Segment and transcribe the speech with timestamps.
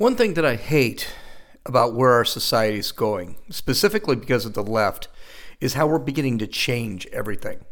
[0.00, 1.12] One thing that I hate
[1.66, 5.08] about where our society is going, specifically because of the left,
[5.60, 7.66] is how we're beginning to change everything.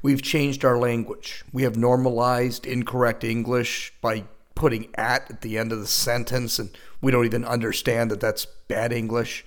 [0.00, 1.44] We've changed our language.
[1.52, 6.70] We have normalized incorrect English by putting at at the end of the sentence, and
[7.02, 9.44] we don't even understand that that's bad English.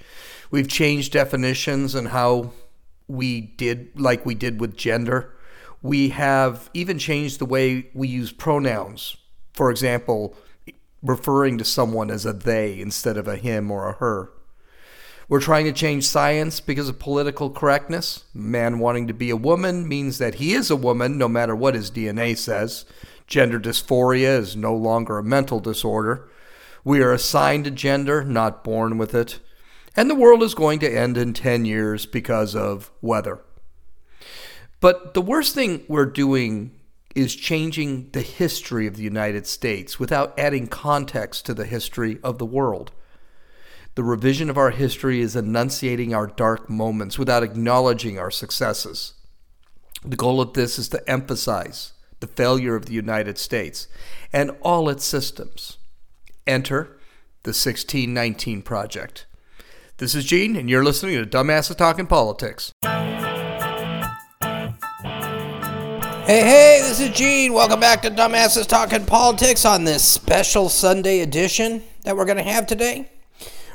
[0.51, 2.51] We've changed definitions and how
[3.07, 5.33] we did, like we did with gender.
[5.81, 9.17] We have even changed the way we use pronouns.
[9.53, 10.35] For example,
[11.01, 14.31] referring to someone as a they instead of a him or a her.
[15.27, 18.25] We're trying to change science because of political correctness.
[18.33, 21.73] Man wanting to be a woman means that he is a woman no matter what
[21.73, 22.85] his DNA says.
[23.27, 26.29] Gender dysphoria is no longer a mental disorder.
[26.83, 29.39] We are assigned a gender, not born with it.
[29.95, 33.39] And the world is going to end in 10 years because of weather.
[34.81, 36.71] But the worst thing we're doing
[37.15, 42.37] is changing the history of the United States without adding context to the history of
[42.37, 42.91] the world.
[43.95, 49.13] The revision of our history is enunciating our dark moments without acknowledging our successes.
[50.03, 53.87] The goal of this is to emphasize the failure of the United States
[54.31, 55.77] and all its systems.
[56.47, 56.97] Enter
[57.43, 59.25] the 1619 Project.
[59.97, 62.71] This is Gene, and you're listening to Dumbasses Talking Politics.
[66.31, 67.51] Hey, hey, this is Gene.
[67.51, 72.43] Welcome back to Dumbasses Talking Politics on this special Sunday edition that we're going to
[72.43, 73.11] have today.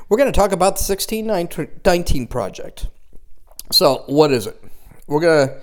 [0.08, 2.88] We're going to talk about the 1619 Project.
[3.70, 4.58] So, what is it?
[5.06, 5.56] We're going to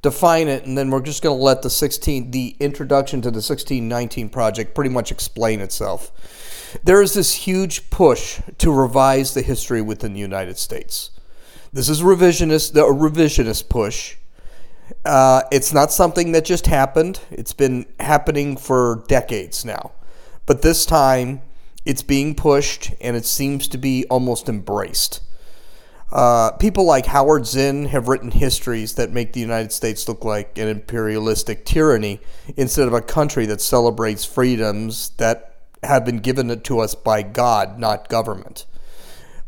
[0.00, 3.42] define it, and then we're just going to let the 16, the introduction to the
[3.42, 6.78] 1619 Project pretty much explain itself.
[6.82, 11.10] There is this huge push to revise the history within the United States.
[11.74, 14.16] This is revisionist, a revisionist push
[15.04, 17.20] uh, it's not something that just happened.
[17.30, 19.92] It's been happening for decades now.
[20.46, 21.42] But this time,
[21.84, 25.20] it's being pushed and it seems to be almost embraced.
[26.10, 30.56] Uh, people like Howard Zinn have written histories that make the United States look like
[30.56, 32.20] an imperialistic tyranny
[32.56, 37.78] instead of a country that celebrates freedoms that have been given to us by God,
[37.78, 38.64] not government.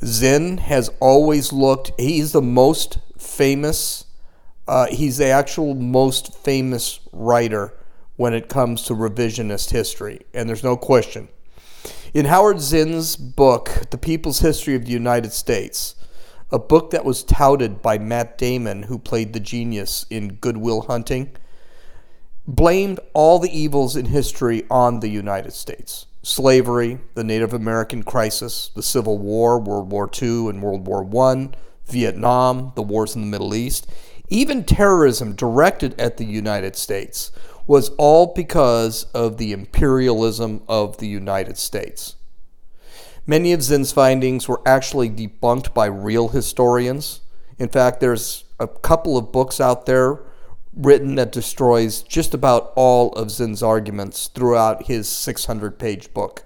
[0.05, 4.05] Zinn has always looked, he's the most famous
[4.71, 7.75] uh, he's the actual most famous writer
[8.15, 11.29] when it comes to revisionist history, and there's no question.
[12.15, 15.97] In Howard Zinn's book, The People's History of the United States,
[16.53, 20.83] a book that was touted by Matt Damon, who played the genius in Good Will
[20.83, 21.33] Hunting,
[22.47, 28.71] blamed all the evils in history on the United States slavery, the Native American crisis,
[28.77, 31.49] the Civil War, World War II and World War I,
[31.87, 33.91] Vietnam, the wars in the Middle East.
[34.31, 37.33] Even terrorism directed at the United States
[37.67, 42.15] was all because of the imperialism of the United States.
[43.27, 47.21] Many of Zinn's findings were actually debunked by real historians.
[47.59, 50.21] In fact, there's a couple of books out there
[50.73, 56.45] written that destroys just about all of Zinn's arguments throughout his 600 page book.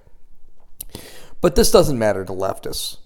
[1.43, 2.99] But this doesn't matter to leftists.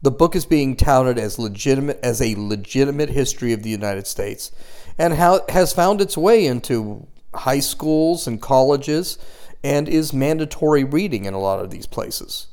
[0.00, 4.52] The book is being touted as legitimate as a legitimate history of the United States
[4.96, 9.18] and how, has found its way into high schools and colleges
[9.64, 12.46] and is mandatory reading in a lot of these places.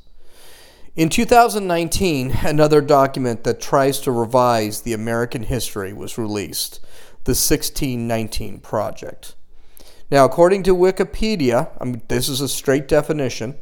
[0.96, 6.80] In 2019, another document that tries to revise the American history was released,
[7.24, 9.34] the 1619 Project.
[10.10, 13.56] Now, according to Wikipedia, I mean, this is a straight definition,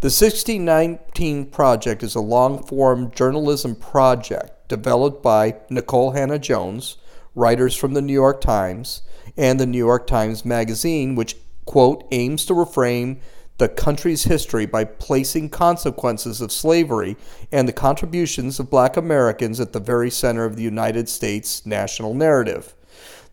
[0.00, 6.98] the 1619 Project is a long form journalism project developed by Nicole Hannah-Jones,
[7.34, 9.02] writers from the New York Times,
[9.36, 13.18] and the New York Times Magazine, which, quote, aims to reframe
[13.56, 17.16] the country's history by placing consequences of slavery
[17.50, 22.14] and the contributions of black Americans at the very center of the United States national
[22.14, 22.72] narrative.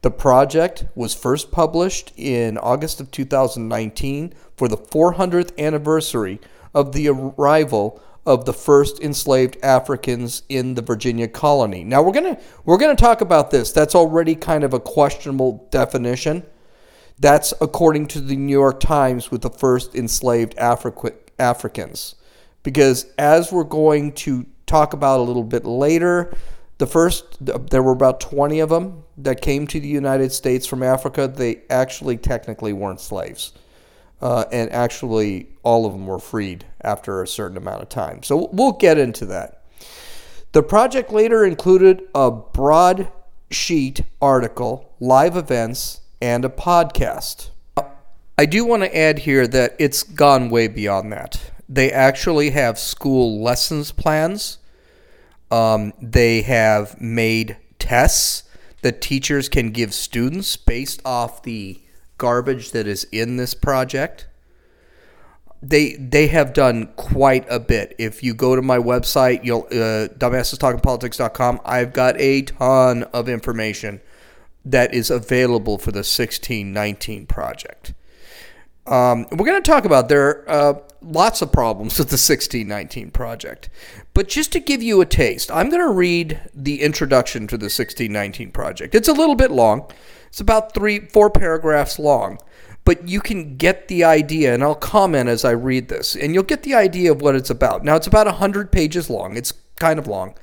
[0.02, 6.40] The project was first published in August of 2019 for the 400th anniversary
[6.76, 11.84] of the arrival of the first enslaved Africans in the Virginia colony.
[11.84, 13.72] Now we're going to we're going to talk about this.
[13.72, 16.46] That's already kind of a questionable definition.
[17.18, 22.16] That's according to the New York Times with the first enslaved Afri- Africans.
[22.62, 26.36] Because as we're going to talk about a little bit later,
[26.80, 30.84] the first there were about 20 of them that came to the United States from
[30.84, 31.28] Africa.
[31.28, 33.54] They actually technically weren't slaves
[34.22, 38.24] uh, and actually all of them were freed after a certain amount of time.
[38.24, 39.64] So we'll get into that.
[40.52, 47.50] The project later included a broadsheet article, live events, and a podcast.
[48.38, 51.52] I do want to add here that it's gone way beyond that.
[51.68, 54.60] They actually have school lessons plans.
[55.52, 58.44] Um, they have made tests
[58.82, 61.82] that teachers can give students based off the
[62.18, 64.28] garbage that is in this project.
[65.62, 67.96] They they have done quite a bit.
[67.98, 71.62] If you go to my website, you'll uh, dumbassestalkingpolitics.com.
[71.66, 74.02] I've got a ton of information
[74.64, 77.94] that is available for the 1619 project.
[78.88, 83.12] Um, we're going to talk about there are uh, lots of problems with the 1619
[83.12, 83.70] project.
[84.14, 87.66] But just to give you a taste, I'm going to read the introduction to the
[87.66, 88.96] 1619 project.
[88.96, 89.90] It's a little bit long,
[90.36, 92.40] it's about three, four paragraphs long.
[92.84, 96.44] But you can get the idea, and I'll comment as I read this, and you'll
[96.44, 97.86] get the idea of what it's about.
[97.86, 99.38] Now, it's about 100 pages long.
[99.38, 100.36] It's kind of long.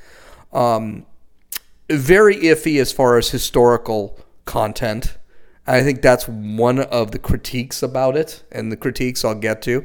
[0.50, 1.05] Um,
[1.91, 5.19] very iffy as far as historical content.
[5.67, 9.85] I think that's one of the critiques about it, and the critiques I'll get to.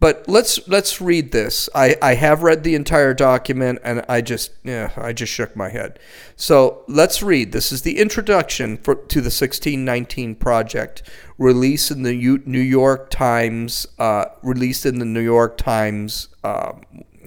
[0.00, 1.68] But let's let's read this.
[1.74, 5.68] I, I have read the entire document and I just yeah I just shook my
[5.68, 5.98] head.
[6.36, 7.52] So let's read.
[7.52, 11.02] This is the introduction for, to the 1619 project,
[11.36, 12.14] released in the
[12.46, 13.86] New York Times.
[13.98, 16.28] Uh, released in the New York Times.
[16.42, 16.80] Um,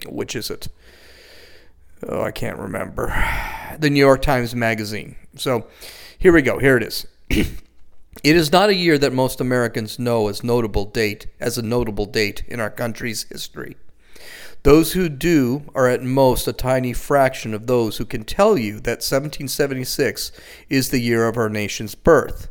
[0.08, 0.68] which is it?
[2.08, 3.14] Oh, I can't remember.
[3.80, 5.16] The New York Times Magazine.
[5.36, 5.66] So
[6.20, 6.60] here we go.
[6.60, 7.08] Here it is.
[8.22, 12.06] It is not a year that most Americans know as notable date as a notable
[12.06, 13.76] date in our country's history.
[14.64, 18.76] Those who do are at most a tiny fraction of those who can tell you
[18.76, 20.32] that 1776
[20.70, 22.48] is the year of our nation's birth.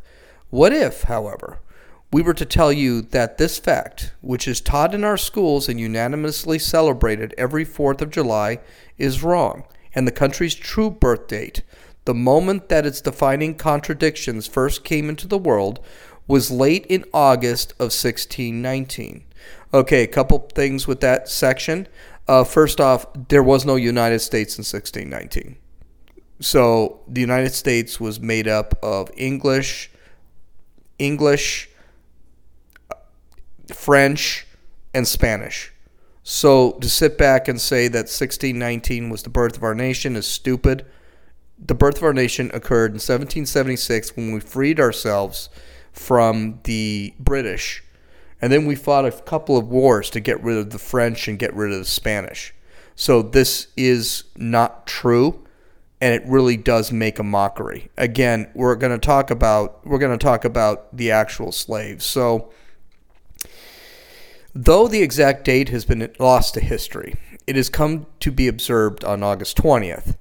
[0.51, 1.61] What if, however,
[2.13, 5.81] we were to tell you that this fact, which is taught in our schools and
[5.81, 8.59] unanimously celebrated every 4th of July,
[8.99, 9.65] is wrong,
[9.95, 11.63] and the country's true birth date,
[12.05, 15.81] the moment that its defining contradictions first came into the world
[16.27, 19.25] was late in August of 1619.
[19.75, 21.87] Okay, a couple things with that section.
[22.29, 25.57] Uh, first off, there was no United States in 1619.
[26.41, 29.91] So the United States was made up of English,
[30.99, 31.71] English,
[33.73, 34.47] French,
[34.93, 35.73] and Spanish.
[36.23, 40.27] So to sit back and say that 1619 was the birth of our nation is
[40.27, 40.85] stupid
[41.65, 45.49] the birth of our nation occurred in 1776 when we freed ourselves
[45.93, 47.85] from the British.
[48.41, 51.39] And then we fought a couple of wars to get rid of the French and
[51.39, 52.53] get rid of the Spanish.
[52.97, 55.43] So this is not true
[56.01, 57.89] and it really does make a mockery.
[57.97, 62.05] Again, we're going to talk about we're going to talk about the actual slaves.
[62.05, 62.51] So
[64.53, 67.15] though the exact date has been lost to history,
[67.47, 70.17] it has come to be observed on August 20th.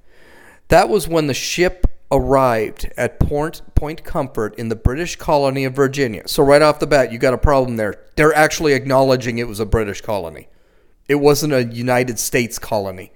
[0.68, 5.74] That was when the ship arrived at Point, Point Comfort in the British colony of
[5.74, 6.28] Virginia.
[6.28, 8.04] So, right off the bat, you got a problem there.
[8.16, 10.48] They're actually acknowledging it was a British colony,
[11.08, 13.12] it wasn't a United States colony.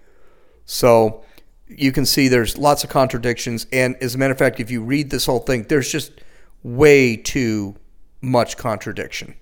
[0.65, 1.25] So,
[1.69, 3.67] you can see there's lots of contradictions.
[3.73, 6.13] And as a matter of fact, if you read this whole thing, there's just
[6.63, 7.77] way too
[8.21, 9.35] much contradiction.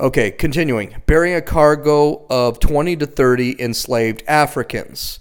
[0.00, 1.02] Okay, continuing.
[1.06, 5.20] Bearing a cargo of 20 to 30 enslaved Africans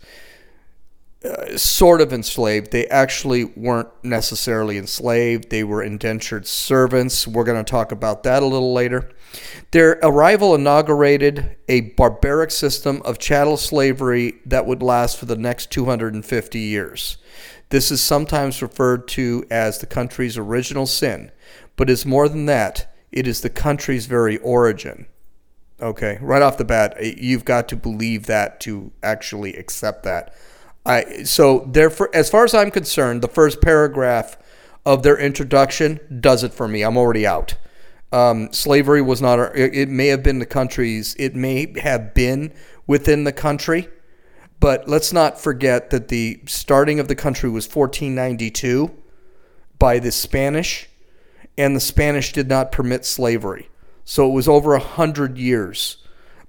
[1.56, 2.72] sort of enslaved.
[2.72, 7.28] They actually weren't necessarily enslaved, they were indentured servants.
[7.28, 9.10] We're going to talk about that a little later.
[9.72, 15.72] Their arrival inaugurated a barbaric system of chattel slavery that would last for the next
[15.72, 17.18] 250 years.
[17.70, 21.32] This is sometimes referred to as the country's original sin,
[21.76, 22.94] but is more than that.
[23.12, 25.08] It is the country's very origin.
[25.82, 30.34] Okay, right off the bat, you've got to believe that to actually accept that.
[30.86, 34.38] I so therefore, as far as I'm concerned, the first paragraph
[34.86, 36.82] of their introduction does it for me.
[36.84, 37.56] I'm already out.
[38.12, 39.56] Um, slavery was not.
[39.56, 41.16] It may have been the country's.
[41.16, 42.54] It may have been
[42.86, 43.88] within the country,
[44.60, 48.92] but let's not forget that the starting of the country was 1492
[49.80, 50.90] by the Spanish,
[51.58, 53.70] and the Spanish did not permit slavery.
[54.04, 56.03] So it was over a hundred years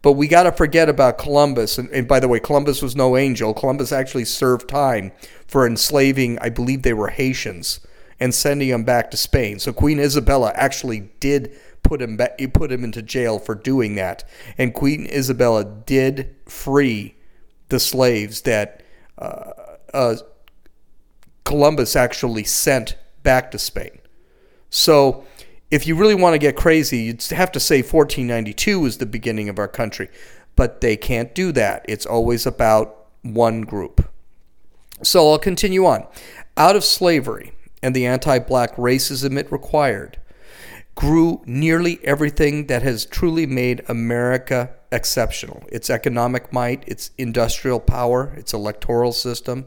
[0.05, 1.79] but we got to forget about Columbus.
[1.79, 3.55] And, and, by the way, Columbus was no angel.
[3.55, 5.13] Columbus actually served time
[5.47, 7.81] for enslaving, I believe they were Haitians,
[8.21, 9.59] and sending them back to Spain.
[9.59, 14.29] So Queen Isabella actually did put him back, put him into jail for doing that.
[14.59, 17.15] And Queen Isabella did free
[17.71, 18.83] the slaves that
[19.17, 19.53] uh,
[19.95, 20.17] uh,
[21.45, 24.01] Columbus actually sent back to Spain.
[24.69, 25.25] So
[25.75, 29.49] if you really want to get crazy, you'd have to say 1492 was the beginning
[29.49, 30.09] of our country.
[30.55, 31.85] But they can't do that.
[31.89, 34.09] It's always about one group.
[35.03, 36.07] So I'll continue on.
[36.57, 40.21] Out of slavery and the anti black racism it required,
[40.95, 48.33] grew nearly everything that has truly made America exceptional its economic might, its industrial power,
[48.37, 49.67] its electoral system,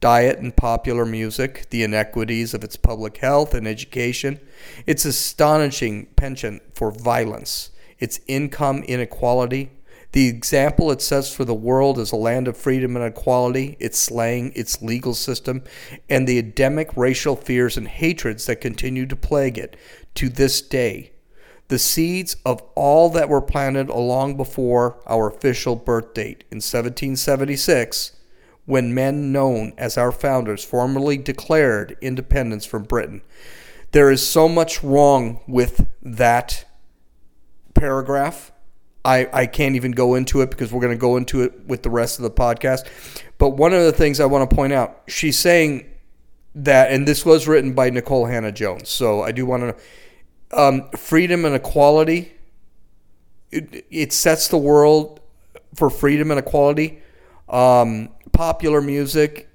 [0.00, 4.40] diet and popular music, the inequities of its public health and education,
[4.86, 9.70] its astonishing penchant for violence, its income inequality,
[10.12, 13.98] the example it sets for the world as a land of freedom and equality, its
[13.98, 15.62] slang, its legal system,
[16.08, 19.76] and the endemic racial fears and hatreds that continue to plague it
[20.14, 21.12] to this day.
[21.68, 26.44] The seeds of all that were planted long before our official birth date.
[26.50, 28.12] In 1776,
[28.68, 33.22] when men known as our founders formally declared independence from Britain.
[33.92, 36.66] There is so much wrong with that
[37.74, 38.52] paragraph
[39.08, 41.82] I, I can't even go into it because we're going to go into it with
[41.82, 42.86] the rest of the podcast.
[43.38, 45.90] But one of the things I want to point out, she's saying
[46.54, 48.88] that, and this was written by Nicole Hannah-Jones.
[48.90, 49.78] So I do want
[50.52, 52.32] to, um, freedom and equality.
[53.50, 55.20] It, it, sets the world
[55.74, 57.00] for freedom and equality.
[57.48, 59.48] Um, popular music,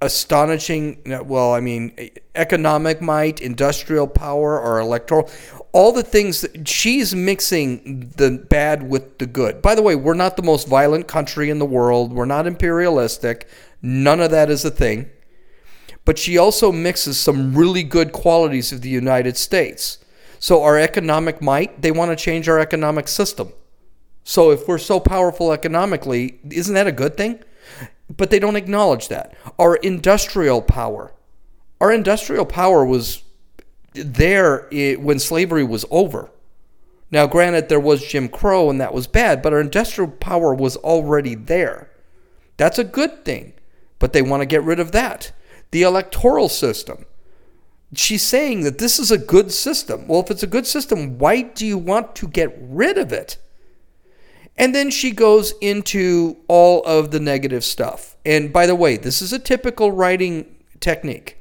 [0.00, 1.02] astonishing.
[1.04, 5.28] Well, I mean, economic might, industrial power, or electoral
[5.72, 9.60] all the things that she's mixing the bad with the good.
[9.62, 12.12] By the way, we're not the most violent country in the world.
[12.12, 13.48] We're not imperialistic.
[13.82, 15.10] None of that is a thing.
[16.04, 19.98] But she also mixes some really good qualities of the United States.
[20.38, 23.52] So our economic might, they want to change our economic system.
[24.22, 27.40] So if we're so powerful economically, isn't that a good thing?
[28.14, 29.34] But they don't acknowledge that.
[29.58, 31.12] Our industrial power,
[31.80, 33.22] our industrial power was
[33.94, 36.30] there when slavery was over.
[37.10, 40.76] Now, granted, there was Jim Crow and that was bad, but our industrial power was
[40.76, 41.90] already there.
[42.56, 43.54] That's a good thing,
[43.98, 45.32] but they want to get rid of that.
[45.70, 47.06] The electoral system.
[47.94, 50.08] She's saying that this is a good system.
[50.08, 53.38] Well, if it's a good system, why do you want to get rid of it?
[54.58, 58.16] And then she goes into all of the negative stuff.
[58.24, 61.38] And by the way, this is a typical writing technique.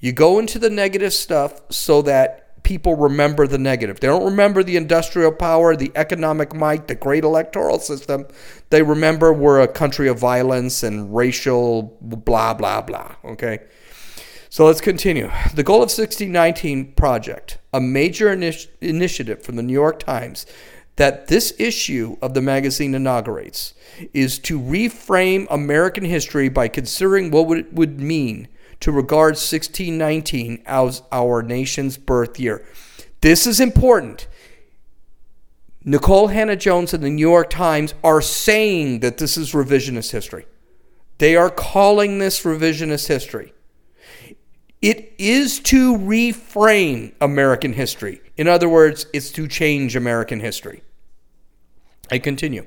[0.00, 4.00] You go into the negative stuff so that people remember the negative.
[4.00, 8.26] They don't remember the industrial power, the economic might, the great electoral system.
[8.70, 13.14] They remember we're a country of violence and racial blah, blah, blah.
[13.24, 13.60] Okay?
[14.48, 15.30] So let's continue.
[15.54, 20.46] The Goal of 1619 Project, a major initi- initiative from the New York Times
[20.96, 23.74] that this issue of the magazine inaugurates,
[24.12, 28.48] is to reframe American history by considering what it would mean
[28.80, 32.66] to regard 1619 as our nation's birth year.
[33.20, 34.26] This is important.
[35.84, 40.46] Nicole Hannah-Jones and the New York Times are saying that this is revisionist history.
[41.18, 43.52] They are calling this revisionist history.
[44.82, 48.20] It is to reframe American history.
[48.36, 50.82] In other words, it's to change American history.
[52.10, 52.66] I continue.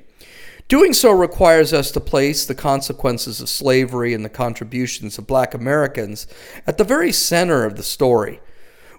[0.67, 5.55] Doing so requires us to place the consequences of slavery and the contributions of black
[5.55, 6.27] Americans
[6.67, 8.39] at the very center of the story.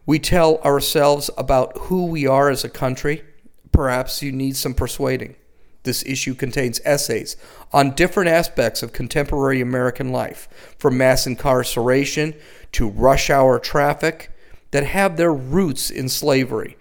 [0.04, 3.22] We tell ourselves about who we are as a country.
[3.70, 5.36] Perhaps you need some persuading.
[5.84, 7.36] This issue contains essays
[7.72, 12.34] on different aspects of contemporary American life, from mass incarceration
[12.72, 14.30] to rush hour traffic,
[14.72, 16.76] that have their roots in slavery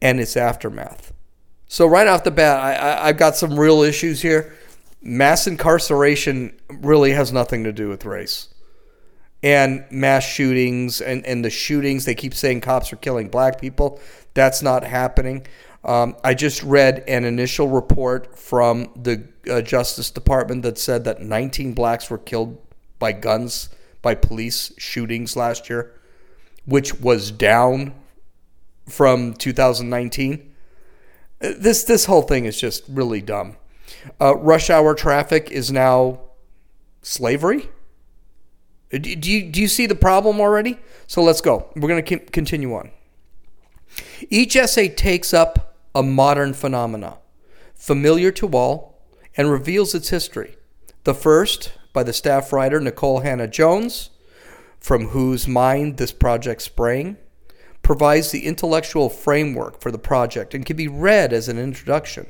[0.00, 1.12] and its aftermath.
[1.72, 2.58] So right off the bat,
[3.02, 4.54] I, have got some real issues here.
[5.00, 8.48] Mass incarceration really has nothing to do with race.
[9.42, 13.98] And mass shootings and, and the shootings, they keep saying cops are killing black people.
[14.34, 15.46] That's not happening.
[15.82, 21.22] Um, I just read an initial report from the uh, Justice Department that said that
[21.22, 22.60] 19 blacks were killed
[22.98, 23.70] by guns,
[24.02, 25.98] by police shootings last year,
[26.66, 27.94] which was down
[28.86, 30.51] from 2019.
[31.42, 33.56] This this whole thing is just really dumb.
[34.20, 36.20] Uh, rush hour traffic is now
[37.02, 37.68] slavery.
[38.94, 40.78] Uh, do, do you do you see the problem already?
[41.08, 41.68] So let's go.
[41.74, 42.90] We're going to continue on.
[44.30, 47.18] Each essay takes up a modern phenomena,
[47.74, 49.00] familiar to all,
[49.36, 50.56] and reveals its history.
[51.04, 54.10] The first, by the staff writer Nicole Hannah-Jones,
[54.78, 57.16] from whose mind this project sprang,
[57.82, 62.26] provides the intellectual framework for the project and can be read as an introduction.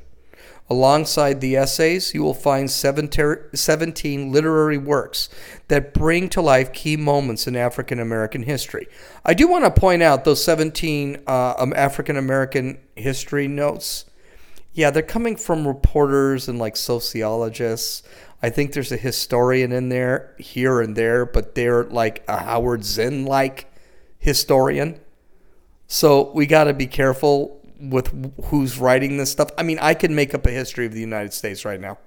[0.70, 5.28] Alongside the essays, you will find 17 literary works
[5.68, 8.86] that bring to life key moments in African American history.
[9.24, 14.06] I do want to point out those 17 uh, um, African American history notes.
[14.72, 18.02] Yeah, they're coming from reporters and like sociologists.
[18.42, 22.84] I think there's a historian in there here and there, but they're like a Howard
[22.84, 23.70] Zinn like
[24.18, 25.00] historian.
[25.92, 29.50] So we got to be careful with who's writing this stuff.
[29.58, 31.98] I mean, I can make up a history of the United States right now.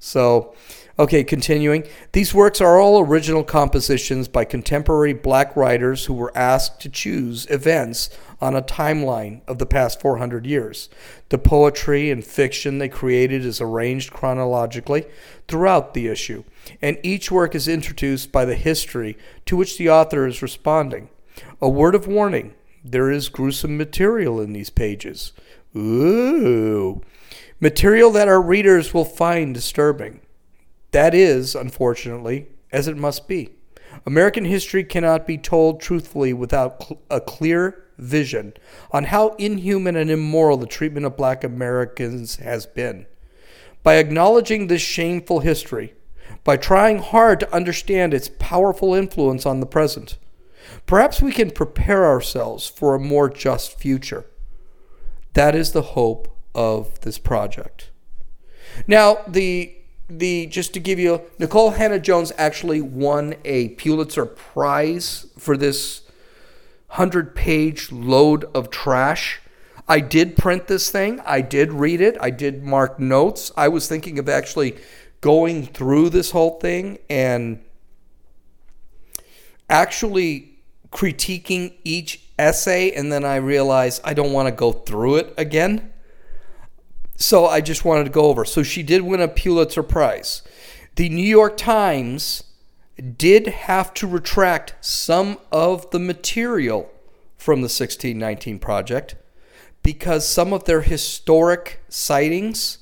[0.00, 0.56] So,
[0.98, 1.84] okay, continuing.
[2.10, 7.46] These works are all original compositions by contemporary black writers who were asked to choose
[7.48, 8.10] events
[8.40, 10.90] on a timeline of the past 400 years.
[11.28, 15.06] The poetry and fiction they created is arranged chronologically
[15.46, 16.42] throughout the issue,
[16.82, 21.08] and each work is introduced by the history to which the author is responding.
[21.62, 22.54] A word of warning
[22.92, 25.32] there is gruesome material in these pages.
[25.76, 27.02] Ooh.
[27.60, 30.20] Material that our readers will find disturbing.
[30.92, 33.50] That is, unfortunately, as it must be.
[34.04, 38.52] American history cannot be told truthfully without cl- a clear vision
[38.90, 43.06] on how inhuman and immoral the treatment of black Americans has been.
[43.82, 45.94] By acknowledging this shameful history,
[46.44, 50.18] by trying hard to understand its powerful influence on the present,
[50.86, 54.26] perhaps we can prepare ourselves for a more just future.
[55.34, 57.90] That is the hope of this project.
[58.86, 59.72] Now, the
[60.08, 66.02] the just to give you Nicole Hannah-Jones actually won a Pulitzer Prize for this
[66.88, 69.40] 100 page load of trash.
[69.88, 71.20] I did print this thing.
[71.26, 72.16] I did read it.
[72.20, 73.50] I did mark notes.
[73.56, 74.76] I was thinking of actually
[75.20, 77.60] going through this whole thing and
[79.68, 80.55] actually
[80.90, 82.92] critiquing each essay.
[82.92, 85.92] And then I realized I don't want to go through it again.
[87.16, 88.44] So I just wanted to go over.
[88.44, 90.42] So she did win a Pulitzer Prize.
[90.96, 92.44] The New York Times
[93.16, 96.90] did have to retract some of the material
[97.36, 99.16] from the 1619 project
[99.82, 102.78] because some of their historic sightings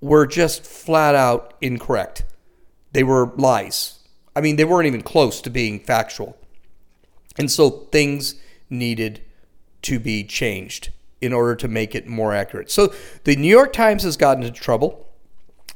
[0.00, 2.24] were just flat out incorrect.
[2.92, 4.00] They were lies.
[4.34, 6.36] I mean, they weren't even close to being factual.
[7.36, 8.36] And so things
[8.68, 9.22] needed
[9.82, 12.70] to be changed in order to make it more accurate.
[12.70, 12.92] So
[13.24, 15.08] the New York Times has gotten into trouble.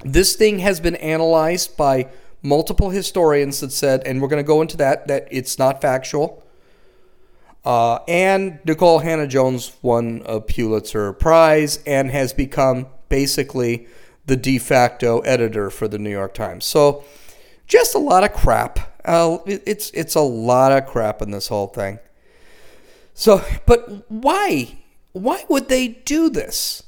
[0.04, 2.08] This thing has been analyzed by
[2.42, 6.42] multiple historians that said, and we're going to go into that, that it's not factual.
[7.64, 13.88] Uh, and Nicole Hannah-Jones won a Pulitzer Prize and has become basically
[14.26, 16.64] the de facto editor for the New York Times.
[16.64, 17.04] So
[17.66, 18.95] just a lot of crap.
[19.06, 22.00] Uh, it's it's a lot of crap in this whole thing.
[23.14, 24.78] So, but why?
[25.12, 26.82] Why would they do this?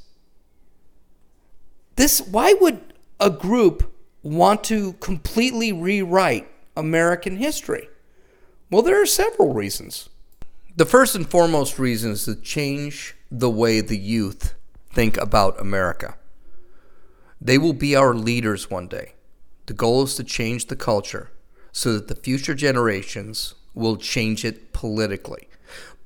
[1.95, 2.81] This why would
[3.21, 7.89] a group want to completely rewrite American history?
[8.69, 10.09] Well, there are several reasons.
[10.77, 14.55] The first and foremost reason is to change the way the youth
[14.91, 16.17] think about America.
[17.41, 19.15] They will be our leaders one day.
[19.67, 21.31] The goal is to change the culture
[21.73, 25.49] so that the future generations will change it politically.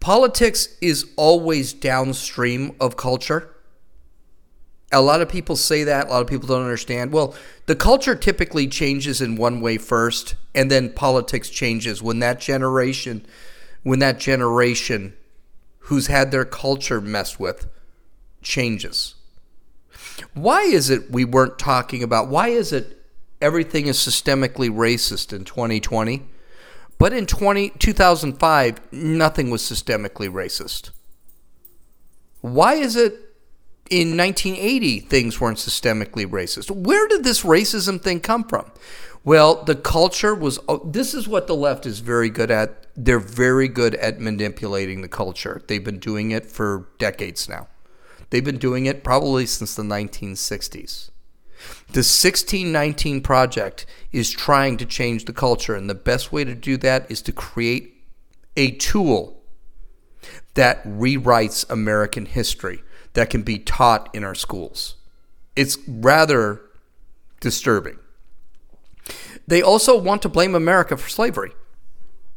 [0.00, 3.52] Politics is always downstream of culture
[4.92, 6.06] a lot of people say that.
[6.06, 7.12] A lot of people don't understand.
[7.12, 7.34] Well,
[7.66, 13.24] the culture typically changes in one way first, and then politics changes when that generation,
[13.82, 15.14] when that generation
[15.86, 17.66] who's had their culture messed with
[18.42, 19.14] changes.
[20.34, 22.28] Why is it we weren't talking about?
[22.28, 23.01] Why is it
[23.42, 26.22] everything is systemically racist in 2020?
[26.98, 30.90] But in 20, 2005, nothing was systemically racist.
[32.40, 33.32] Why is it
[33.92, 36.70] in 1980 things weren't systemically racist.
[36.70, 38.72] Where did this racism thing come from?
[39.22, 40.58] Well, the culture was.
[40.66, 42.86] Oh, this is what the left is very good at.
[42.96, 45.62] They're very good at manipulating the culture.
[45.66, 47.68] They've been doing it for decades now.
[48.30, 51.10] They've been doing it probably since the 1960s.
[51.88, 56.76] The 1619 Project is trying to change the culture, and the best way to do
[56.78, 57.94] that is to create
[58.56, 59.42] a tool
[60.54, 62.82] that rewrites American history
[63.14, 64.96] that can be taught in our schools.
[65.56, 66.62] It's rather
[67.40, 67.98] disturbing.
[69.46, 71.52] They also want to blame America for slavery.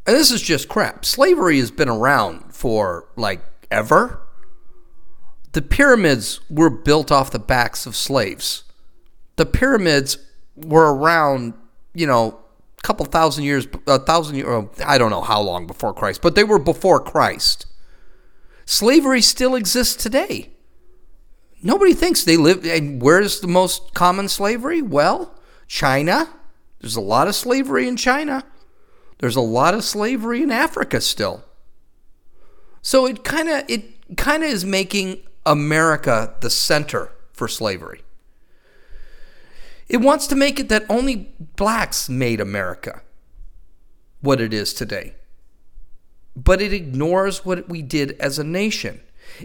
[0.06, 1.04] And this is just crap.
[1.04, 4.20] Slavery has been around for like ever.
[5.52, 8.64] The pyramids were built off the backs of slaves.
[9.36, 10.18] The pyramids
[10.56, 11.54] were around,
[11.94, 12.40] you know,
[12.78, 16.22] a couple thousand years, a thousand years, oh, I don't know how long before Christ,
[16.22, 17.66] but they were before Christ.
[18.64, 20.50] Slavery still exists today.
[21.62, 22.64] Nobody thinks they live.
[22.64, 24.82] And where's the most common slavery?
[24.82, 25.34] Well,
[25.66, 26.28] China.
[26.80, 28.44] There's a lot of slavery in China.
[29.18, 31.44] There's a lot of slavery in Africa still.
[32.82, 38.02] So it kind of it kind of is making America the center for slavery.
[39.88, 43.02] It wants to make it that only blacks made America
[44.20, 45.14] what it is today.
[46.36, 49.00] but it ignores what we did as a nation.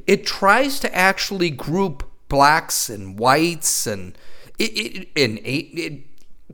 [0.06, 4.18] It tries to actually group blacks and whites and
[4.60, 6.04] it, it, and it, it,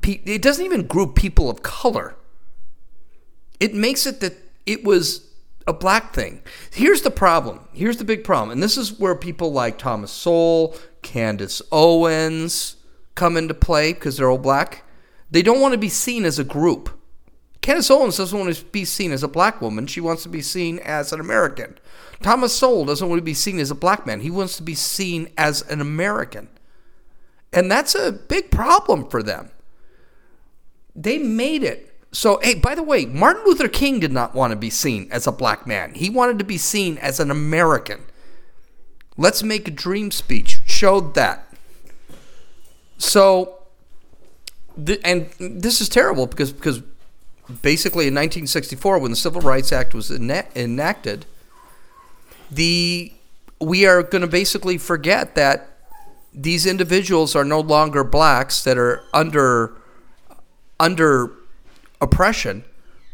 [0.04, 2.16] it doesn't even group people of color.
[3.60, 5.28] It makes it that it was
[5.66, 6.42] a black thing.
[6.72, 7.60] Here's the problem.
[7.74, 8.52] Here's the big problem.
[8.52, 12.77] And this is where people like Thomas Sowell, Candace Owens
[13.18, 14.84] come into play because they're all black.
[15.30, 16.90] They don't want to be seen as a group.
[17.62, 19.88] Candace Owens doesn't want to be seen as a black woman.
[19.88, 21.78] She wants to be seen as an American.
[22.22, 24.22] Thomas Sowell doesn't want to be seen as a black man.
[24.22, 26.48] He wants to be seen as an American.
[27.52, 29.52] And that's a big problem for them.
[30.96, 31.94] They made it.
[32.12, 35.28] So, hey, by the way, Martin Luther King did not want to be seen as
[35.28, 35.94] a black man.
[35.94, 38.06] He wanted to be seen as an American.
[39.18, 41.47] Let's make a dream speech showed that.
[42.98, 43.60] So,
[45.04, 46.82] and this is terrible because because
[47.62, 51.26] basically in 1964 when the Civil Rights Act was enacted,
[52.52, 53.14] the
[53.60, 55.70] we are going to basically forget that
[56.34, 59.74] these individuals are no longer blacks that are under
[60.80, 61.32] under
[62.00, 62.64] oppression,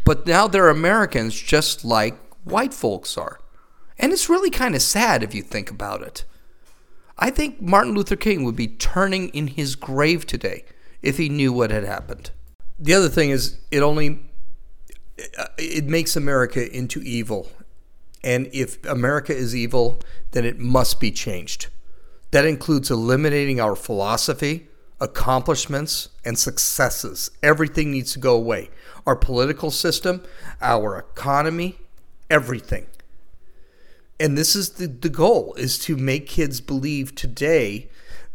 [0.06, 3.39] but now they're Americans just like white folks are.
[3.98, 6.26] And it's really kind of sad if you think about it.
[7.17, 10.65] I think Martin Luther King would be turning in his grave today
[11.02, 12.32] if he knew what had happened.
[12.80, 14.19] The other thing is it only
[15.38, 17.49] uh, it makes America into evil.
[18.23, 19.99] And if America is evil,
[20.32, 21.67] then it must be changed.
[22.32, 24.67] That includes eliminating our philosophy,
[24.99, 27.30] accomplishments, and successes.
[27.43, 28.69] Everything needs to go away.
[29.06, 30.23] Our political system,
[30.62, 31.78] our economy,
[32.30, 32.88] everything.
[34.23, 37.89] And this is the, the goal is to make kids believe today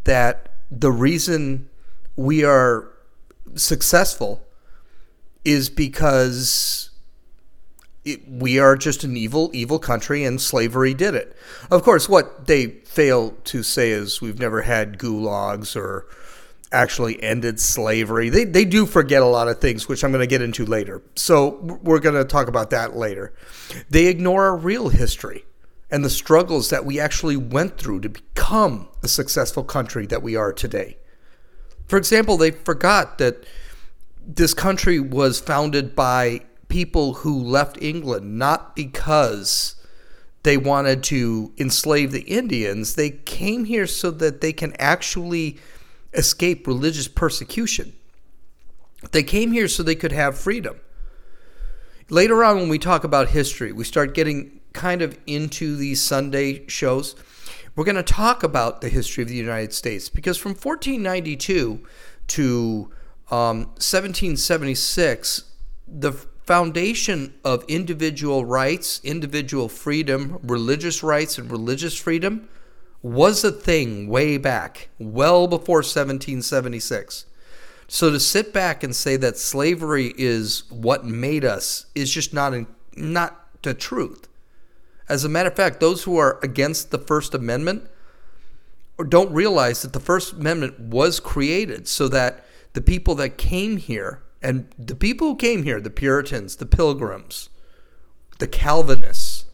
[0.04, 1.70] that the reason
[2.14, 2.90] we are
[3.54, 4.46] successful
[5.46, 6.90] is because
[8.04, 11.34] it, we are just an evil, evil country, and slavery did it.
[11.70, 16.06] Of course, what they fail to say is we've never had gulags or
[16.70, 18.28] actually ended slavery.
[18.28, 21.00] They, they do forget a lot of things, which I'm going to get into later.
[21.16, 23.32] So we're going to talk about that later.
[23.88, 25.46] They ignore our real history
[25.90, 30.36] and the struggles that we actually went through to become the successful country that we
[30.36, 30.98] are today.
[31.86, 33.44] For example, they forgot that
[34.26, 39.74] this country was founded by people who left England not because
[40.42, 42.94] they wanted to enslave the Indians.
[42.94, 45.58] They came here so that they can actually
[46.12, 47.94] escape religious persecution.
[49.12, 50.80] They came here so they could have freedom.
[52.10, 56.66] Later on, when we talk about history, we start getting kind of into these Sunday
[56.68, 57.14] shows.
[57.74, 61.86] We're going to talk about the history of the United States because from 1492
[62.28, 62.90] to
[63.30, 65.44] um, 1776,
[65.86, 72.48] the foundation of individual rights, individual freedom, religious rights, and religious freedom
[73.02, 77.26] was a thing way back, well before 1776.
[77.86, 82.54] So to sit back and say that slavery is what made us is just not
[82.96, 84.27] not the truth.
[85.08, 87.88] As a matter of fact, those who are against the First Amendment
[89.08, 94.22] don't realize that the First Amendment was created so that the people that came here
[94.42, 97.48] and the people who came here, the Puritans, the Pilgrims,
[98.38, 99.46] the Calvinists,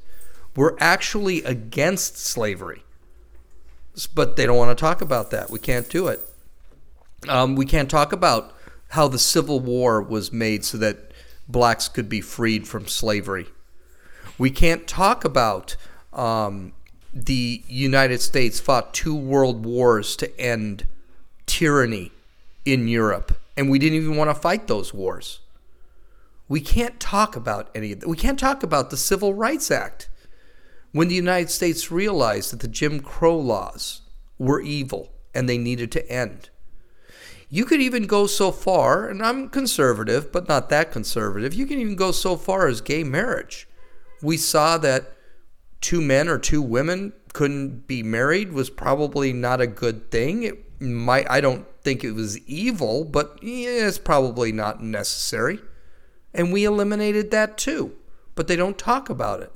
[0.57, 2.83] were actually against slavery.
[4.15, 5.51] But they don't want to talk about that.
[5.51, 6.21] We can't do it.
[7.29, 8.53] Um, we can't talk about
[8.89, 11.13] how the Civil War was made so that
[11.49, 13.47] blacks could be freed from slavery.
[14.39, 15.77] We can't talk about
[16.13, 16.73] um,
[17.13, 20.87] the United States fought two world wars to end
[21.47, 22.11] tyranny
[22.65, 25.41] in Europe and we didn't even want to fight those wars.
[26.49, 28.09] We can't talk about any of that.
[28.09, 30.09] We can't talk about the Civil Rights Act
[30.93, 34.03] when the United States realized that the Jim Crow laws
[34.39, 36.51] were evil and they needed to end.
[37.49, 41.55] You could even go so far, and I'm conservative, but not that conservative.
[41.55, 43.69] You can even go so far as gay marriage.
[44.25, 45.13] We saw that
[45.81, 50.45] two men or two women couldn't be married was probably not a good thing.
[50.45, 55.59] It might I don't think it was evil, but it's probably not necessary.
[56.33, 57.95] And we eliminated that too,
[58.35, 59.53] but they don't talk about it.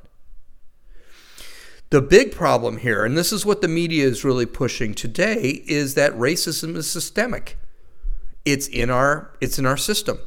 [1.90, 5.94] The big problem here, and this is what the media is really pushing today, is
[5.94, 7.56] that racism is systemic.
[8.44, 10.18] It's in our it's in our system.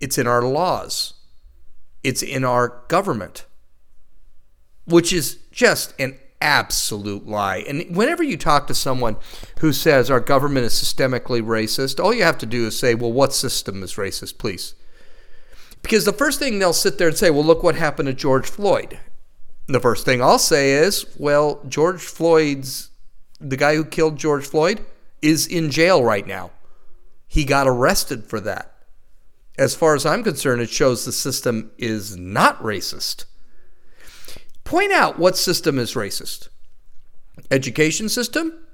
[0.00, 1.14] It's in our laws.
[2.02, 3.46] It's in our government.
[4.86, 7.64] Which is just an absolute lie.
[7.68, 9.16] And whenever you talk to someone
[9.60, 13.12] who says our government is systemically racist, all you have to do is say, well,
[13.12, 14.74] what system is racist, please?
[15.82, 18.48] Because the first thing they'll sit there and say, well, look what happened to George
[18.48, 18.98] Floyd.
[19.66, 22.90] The first thing I'll say is, well, George Floyd's,
[23.40, 24.84] the guy who killed George Floyd,
[25.22, 26.50] is in jail right now.
[27.26, 28.72] He got arrested for that.
[29.58, 33.24] As far as I'm concerned, it shows the system is not racist.
[34.66, 36.48] Point out what system is racist.
[37.52, 38.66] Education system?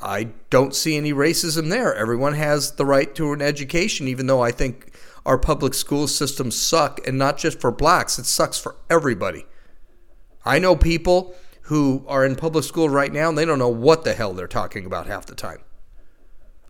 [0.00, 1.92] I don't see any racism there.
[1.92, 6.54] Everyone has the right to an education, even though I think our public school systems
[6.56, 9.46] suck, and not just for blacks, it sucks for everybody.
[10.44, 14.04] I know people who are in public school right now and they don't know what
[14.04, 15.58] the hell they're talking about half the time.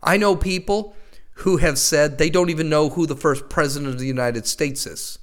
[0.01, 0.95] I know people
[1.33, 4.87] who have said they don't even know who the first president of the United States
[4.87, 5.19] is.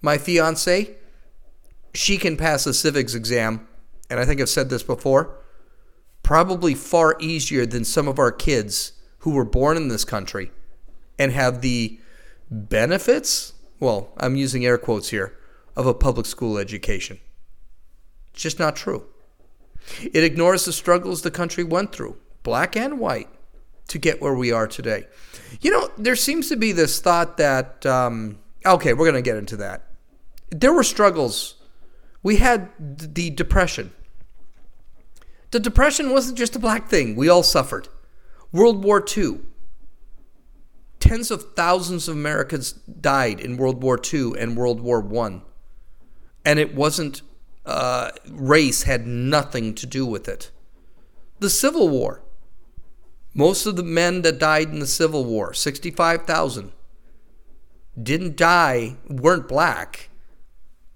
[0.00, 0.96] My fiance,
[1.94, 3.66] she can pass a civics exam,
[4.08, 5.36] and I think I've said this before,
[6.22, 10.52] probably far easier than some of our kids who were born in this country
[11.18, 11.98] and have the
[12.50, 15.36] benefits, well, I'm using air quotes here,
[15.74, 17.18] of a public school education.
[18.32, 19.06] It's just not true.
[20.00, 23.28] It ignores the struggles the country went through, black and white,
[23.88, 25.06] to get where we are today.
[25.60, 29.38] You know, there seems to be this thought that, um, okay, we're going to get
[29.38, 29.87] into that.
[30.50, 31.56] There were struggles.
[32.22, 33.92] We had the Depression.
[35.50, 37.88] The Depression wasn't just a black thing, we all suffered.
[38.52, 39.40] World War II.
[41.00, 45.40] Tens of thousands of Americans died in World War II and World War I.
[46.44, 47.22] And it wasn't,
[47.64, 50.50] uh, race had nothing to do with it.
[51.38, 52.22] The Civil War
[53.38, 56.72] most of the men that died in the Civil War, 65,000,
[58.00, 60.10] didn't die, weren't black.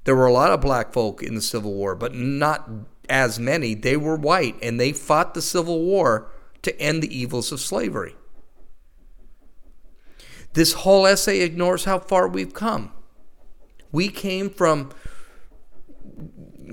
[0.05, 2.69] There were a lot of black folk in the Civil War, but not
[3.09, 3.75] as many.
[3.75, 6.31] They were white, and they fought the Civil War
[6.63, 8.17] to end the evils of slavery.
[10.55, 12.93] This whole essay ignores how far we've come.
[13.91, 14.91] We came from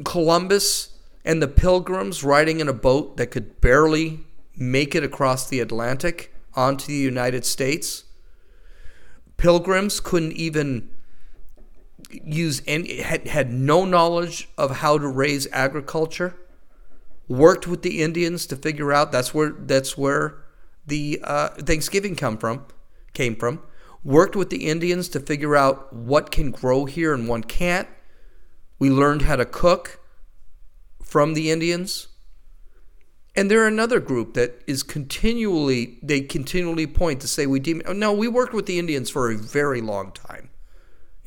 [0.03, 4.21] Columbus and the pilgrims riding in a boat that could barely
[4.55, 8.05] make it across the Atlantic onto the United States.
[9.37, 10.89] Pilgrims couldn't even
[12.09, 16.35] use any had, had no knowledge of how to raise agriculture
[17.27, 20.43] worked with the indians to figure out that's where that's where
[20.87, 22.65] the uh, thanksgiving come from
[23.13, 23.61] came from
[24.03, 27.87] worked with the indians to figure out what can grow here and what can't
[28.79, 29.99] we learned how to cook
[31.03, 32.07] from the indians
[33.39, 38.11] and they're another group that is continually, they continually point to say we dem- no,
[38.11, 40.48] we worked with the Indians for a very long time.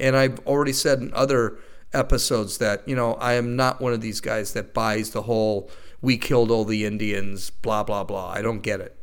[0.03, 1.59] And I've already said in other
[1.95, 5.71] episodes that, you know, I am not one of these guys that buys the whole
[6.01, 8.31] we killed all the Indians, blah, blah, blah.
[8.31, 8.97] I don't get it.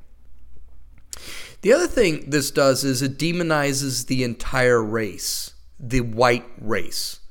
[1.62, 7.22] The other thing this does is it demonizes the entire race, the white race.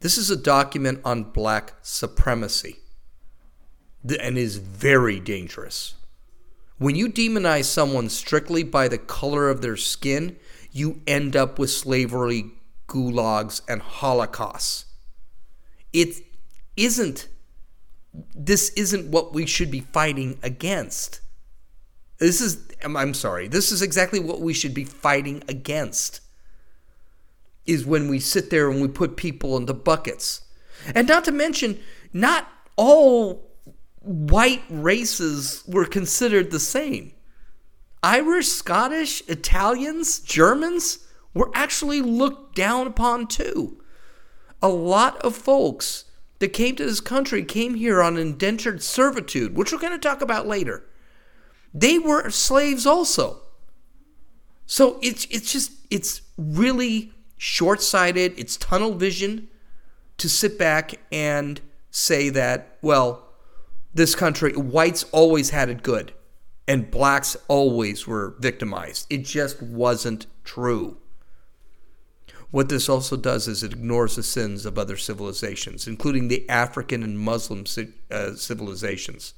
[0.00, 2.80] This is a document on black supremacy
[4.20, 5.94] and is very dangerous.
[6.76, 10.36] When you demonize someone strictly by the color of their skin,
[10.72, 12.52] you end up with slavery,
[12.94, 14.86] gulags, and holocausts.
[15.92, 16.24] It
[16.76, 17.28] isn't,
[18.34, 21.20] this isn't what we should be fighting against.
[22.18, 26.20] This is, I'm sorry, this is exactly what we should be fighting against.
[27.66, 30.42] Is when we sit there and we put people into buckets.
[30.94, 31.80] And not to mention,
[32.12, 33.50] not all
[34.00, 37.12] white races were considered the same.
[38.02, 40.98] Irish, Scottish, Italians, Germans
[41.34, 43.82] were actually looked down upon too.
[44.62, 46.04] A lot of folks
[46.38, 50.22] that came to this country came here on indentured servitude, which we're going to talk
[50.22, 50.84] about later.
[51.72, 53.42] They were slaves also.
[54.66, 59.48] So it's it's just it's really short-sighted, it's tunnel vision
[60.16, 63.28] to sit back and say that, well,
[63.92, 66.12] this country, whites always had it good
[66.66, 69.06] and blacks always were victimized.
[69.10, 70.96] It just wasn't true.
[72.54, 77.02] What this also does is it ignores the sins of other civilizations, including the African
[77.02, 77.64] and Muslim
[78.12, 79.34] uh, civilizations.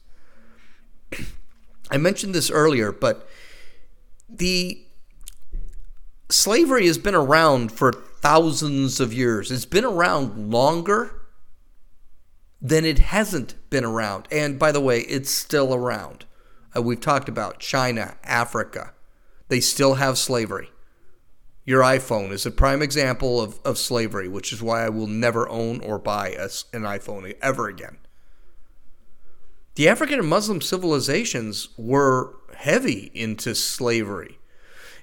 [1.90, 3.26] I mentioned this earlier, but
[4.28, 4.84] the
[6.28, 9.50] slavery has been around for thousands of years.
[9.50, 11.22] It's been around longer
[12.60, 14.28] than it hasn't been around.
[14.30, 16.26] And by the way, it's still around.
[16.76, 18.92] Uh, we've talked about China, Africa.
[19.48, 20.68] They still have slavery.
[21.66, 25.48] Your iPhone is a prime example of, of slavery, which is why I will never
[25.48, 27.98] own or buy a, an iPhone ever again.
[29.74, 34.38] The African and Muslim civilizations were heavy into slavery.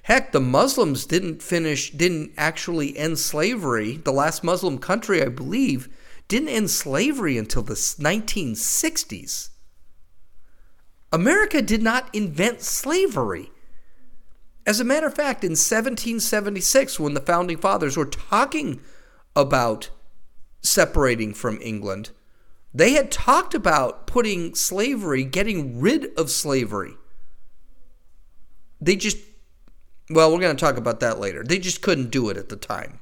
[0.04, 3.98] Heck, the Muslims didn't finish, didn't actually end slavery.
[3.98, 5.90] The last Muslim country, I believe,
[6.28, 9.50] didn't end slavery until the 1960s.
[11.12, 13.50] America did not invent slavery.
[14.66, 18.80] As a matter of fact, in 1776, when the founding fathers were talking
[19.36, 19.90] about
[20.62, 22.10] separating from England,
[22.72, 26.94] they had talked about putting slavery, getting rid of slavery.
[28.80, 29.18] They just
[30.10, 31.42] well, we're going to talk about that later.
[31.42, 33.00] They just couldn't do it at the time.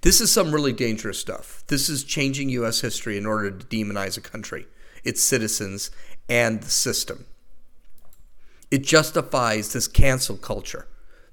[0.00, 1.62] This is some really dangerous stuff.
[1.66, 2.80] This is changing U.S.
[2.80, 4.66] history in order to demonize a country,
[5.04, 5.90] its citizens,
[6.28, 7.26] and the system.
[8.70, 10.86] It justifies this cancel culture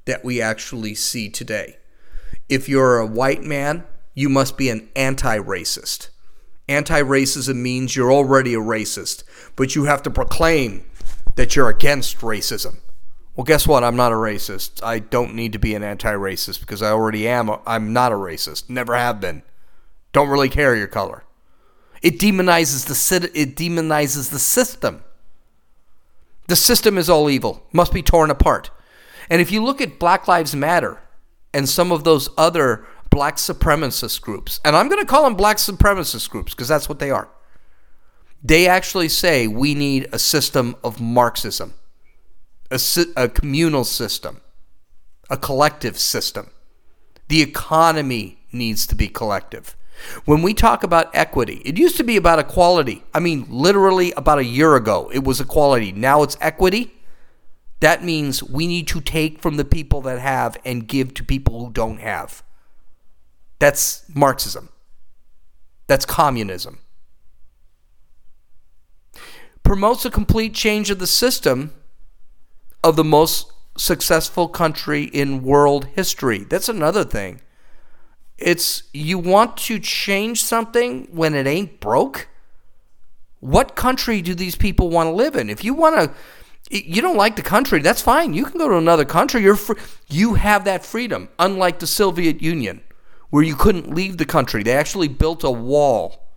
[0.06, 1.78] that we actually see today.
[2.50, 6.10] If you're a white man, you must be an anti racist.
[6.68, 9.24] Anti racism means you're already a racist,
[9.56, 10.86] but you have to proclaim
[11.36, 12.78] that you're against racism.
[13.38, 13.84] Well, guess what?
[13.84, 14.84] I'm not a racist.
[14.84, 17.52] I don't need to be an anti-racist because I already am.
[17.68, 18.68] I'm not a racist.
[18.68, 19.44] Never have been.
[20.12, 21.24] Don't really care your color.
[22.02, 25.04] It demonizes the it demonizes the system.
[26.48, 27.66] The system is all evil.
[27.72, 28.72] Must be torn apart.
[29.30, 31.02] And if you look at Black Lives Matter
[31.54, 35.58] and some of those other black supremacist groups, and I'm going to call them black
[35.58, 37.30] supremacist groups because that's what they are.
[38.44, 41.74] They actually say we need a system of Marxism
[42.72, 42.80] a,
[43.16, 44.42] a communal system,
[45.30, 46.50] a collective system.
[47.30, 49.76] The economy needs to be collective.
[50.26, 53.04] When we talk about equity, it used to be about equality.
[53.14, 55.92] I mean, literally about a year ago, it was equality.
[55.92, 56.94] Now it's equity.
[57.80, 61.66] That means we need to take from the people that have and give to people
[61.66, 62.44] who don't have.
[63.60, 64.70] That's Marxism.
[65.88, 66.80] That's communism.
[69.64, 71.74] Promotes a complete change of the system
[72.84, 76.40] of the most successful country in world history.
[76.40, 77.42] That's another thing.
[78.38, 82.28] It's you want to change something when it ain't broke?
[83.40, 85.50] What country do these people want to live in?
[85.50, 86.16] If you want to
[86.70, 88.34] you don't like the country, that's fine.
[88.34, 89.42] You can go to another country.
[89.42, 89.78] You're free.
[90.10, 92.82] you have that freedom, unlike the Soviet Union
[93.30, 94.64] where you couldn't leave the country.
[94.64, 96.28] They actually built a wall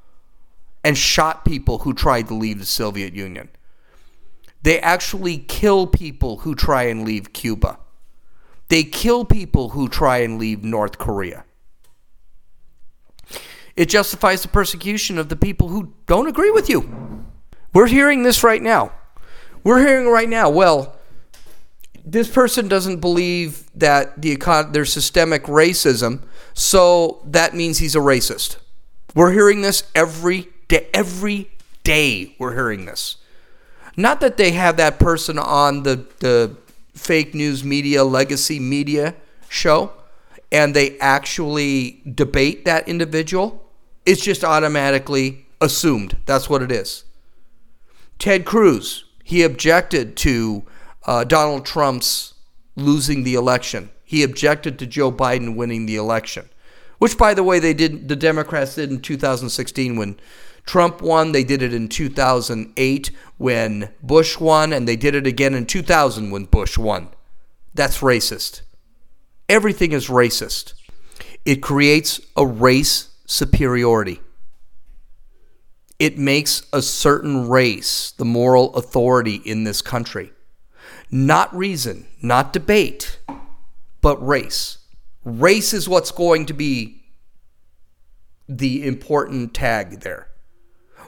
[0.82, 3.48] and shot people who tried to leave the Soviet Union.
[4.62, 7.78] They actually kill people who try and leave Cuba.
[8.68, 11.44] They kill people who try and leave North Korea.
[13.76, 17.24] It justifies the persecution of the people who don't agree with you.
[17.72, 18.92] We're hearing this right now.
[19.62, 20.96] We're hearing right now, well,
[22.04, 26.22] this person doesn't believe that the econ- there's systemic racism,
[26.54, 28.56] so that means he's a racist.
[29.14, 30.88] We're hearing this every day.
[30.94, 31.50] Every
[31.84, 33.16] day we're hearing this.
[33.96, 36.56] Not that they have that person on the, the
[36.94, 39.14] fake news media, legacy media
[39.48, 39.92] show,
[40.52, 43.64] and they actually debate that individual.
[44.04, 46.16] It's just automatically assumed.
[46.26, 47.04] That's what it is.
[48.18, 50.64] Ted Cruz, he objected to
[51.06, 52.34] uh, Donald Trump's
[52.76, 53.90] losing the election.
[54.04, 56.48] He objected to Joe Biden winning the election,
[56.98, 58.08] which, by the way, they did.
[58.08, 60.18] The Democrats did in 2016 when
[60.66, 61.32] Trump won.
[61.32, 66.30] They did it in 2008 when Bush won, and they did it again in 2000
[66.30, 67.08] when Bush won.
[67.72, 68.62] That's racist.
[69.50, 70.74] Everything is racist.
[71.44, 74.20] It creates a race superiority.
[75.98, 80.32] It makes a certain race the moral authority in this country.
[81.10, 83.18] Not reason, not debate,
[84.00, 84.78] but race.
[85.24, 87.02] Race is what's going to be
[88.48, 90.28] the important tag there.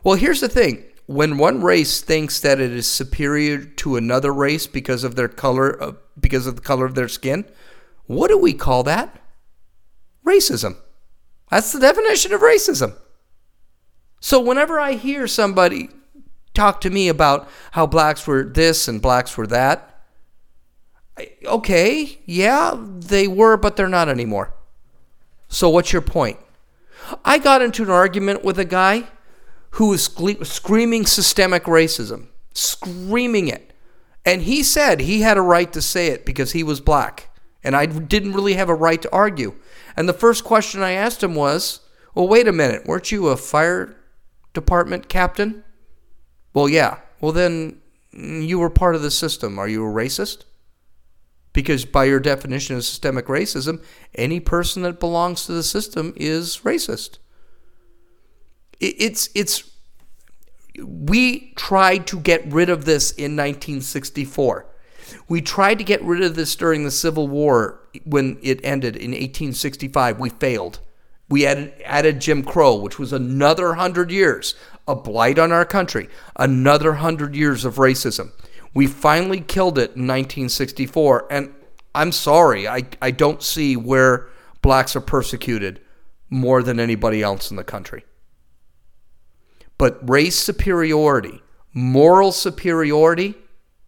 [0.03, 4.67] Well, here's the thing when one race thinks that it is superior to another race
[4.67, 7.45] because of their color, uh, because of the color of their skin,
[8.15, 9.21] what do we call that?
[10.27, 10.77] Racism.
[11.51, 12.97] That's the definition of racism.
[14.21, 15.91] So whenever I hear somebody
[16.55, 20.01] talk to me about how blacks were this and blacks were that,
[21.45, 24.55] okay, yeah, they were, but they're not anymore.
[25.49, 26.39] So what's your point?
[27.25, 29.09] I got into an argument with a guy
[29.73, 33.73] who was screaming systemic racism, screaming it.
[34.25, 37.29] And he said he had a right to say it because he was black.
[37.65, 39.55] And I didn't really have a right to argue.
[39.97, 41.81] And the first question I asked him was,
[42.15, 43.97] Well, wait a minute, weren't you a fire
[44.53, 45.65] department captain?
[46.55, 46.99] Well, yeah.
[47.21, 47.81] Well, then
[48.15, 49.59] mm, you were part of the system.
[49.59, 50.45] Are you a racist?
[51.53, 53.83] Because by your definition of systemic racism,
[54.15, 57.19] any person that belongs to the system is racist
[58.83, 59.71] it's it's
[60.85, 64.67] we tried to get rid of this in 1964.
[65.29, 69.11] We tried to get rid of this during the Civil War when it ended in
[69.13, 70.19] 1865.
[70.19, 70.81] We failed.
[71.29, 74.55] We added, added Jim Crow, which was another hundred years,
[74.87, 78.33] a blight on our country, another hundred years of racism.
[78.75, 81.55] We finally killed it in 1964, and
[81.95, 84.29] I'm sorry, I, I don't see where
[84.63, 85.81] blacks are persecuted
[86.31, 88.05] more than anybody else in the country.
[89.77, 91.43] But race superiority,
[91.75, 93.35] moral superiority,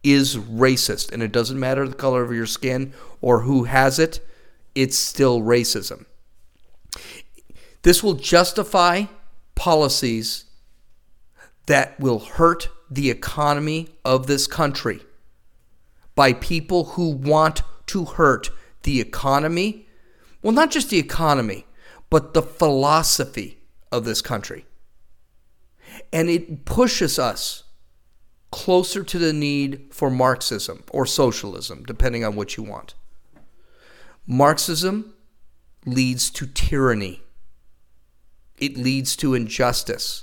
[0.05, 1.11] is racist.
[1.11, 4.25] And it doesn't matter the color of your skin or who has it,
[4.75, 6.05] it's still racism.
[7.83, 9.05] This will justify
[9.55, 10.45] policies
[11.67, 15.01] that will hurt the economy of this country
[16.15, 18.51] by people who want to hurt
[18.83, 19.87] the economy.
[20.43, 21.67] Well, not just the economy,
[22.11, 23.59] but the philosophy
[23.91, 24.67] of this country.
[26.13, 27.64] And it pushes us
[28.55, 32.95] closer to the need for Marxism or socialism, depending on what you want.
[34.29, 35.13] Marxism
[35.85, 37.21] leads to tyranny,
[38.57, 40.23] it leads to injustice.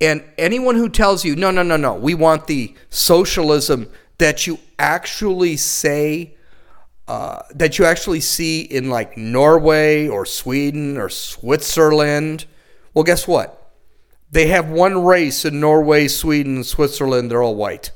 [0.00, 4.60] And anyone who tells you, no, no, no, no, we want the socialism that you
[4.78, 6.36] actually say,
[7.08, 12.44] uh, that you actually see in like Norway or Sweden or Switzerland,
[12.94, 13.57] well, guess what?
[14.30, 17.92] They have one race in Norway, Sweden, Switzerland, they're all white.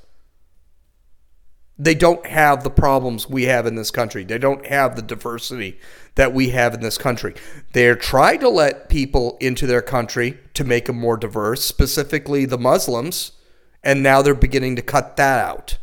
[1.79, 4.25] They don't have the problems we have in this country.
[4.25, 5.81] They don't have the diversity
[6.15, 7.35] that we have in this country.
[7.73, 12.59] They're trying to let people into their country to make them more diverse, specifically the
[12.59, 13.33] Muslims,
[13.83, 15.79] and now they're beginning to cut that out.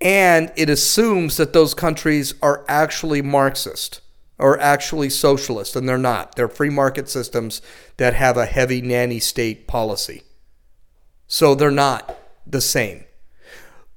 [0.00, 4.00] And it assumes that those countries are actually Marxist
[4.38, 6.36] or actually socialist, and they're not.
[6.36, 7.60] They're free market systems
[7.96, 10.22] that have a heavy nanny state policy.
[11.26, 12.16] So they're not
[12.46, 13.04] the same.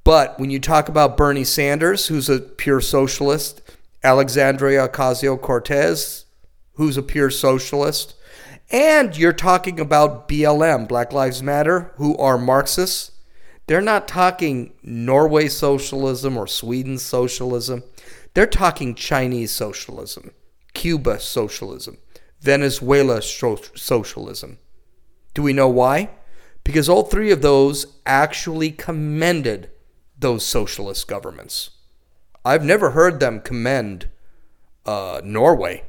[0.03, 3.61] But when you talk about Bernie Sanders, who's a pure socialist,
[4.03, 6.25] Alexandria Ocasio Cortez,
[6.73, 8.15] who's a pure socialist,
[8.71, 13.11] and you're talking about BLM, Black Lives Matter, who are Marxists,
[13.67, 17.83] they're not talking Norway socialism or Sweden socialism.
[18.33, 20.31] They're talking Chinese socialism,
[20.73, 21.97] Cuba socialism,
[22.39, 24.57] Venezuela socialism.
[25.33, 26.09] Do we know why?
[26.63, 29.69] Because all three of those actually commended
[30.17, 31.71] those socialist governments.
[32.45, 34.09] I've never heard them commend
[34.85, 35.83] uh, Norway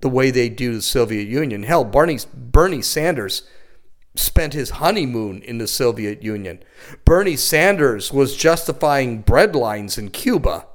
[0.00, 1.62] the way they do the Soviet Union.
[1.62, 3.42] Hell, Bernie, Bernie Sanders
[4.14, 6.62] spent his honeymoon in the Soviet Union.
[7.04, 10.66] Bernie Sanders was justifying bread lines in Cuba.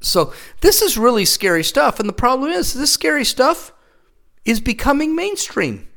[0.00, 1.98] So this is really scary stuff.
[1.98, 3.72] And the problem is, this scary stuff
[4.44, 5.88] is becoming mainstream.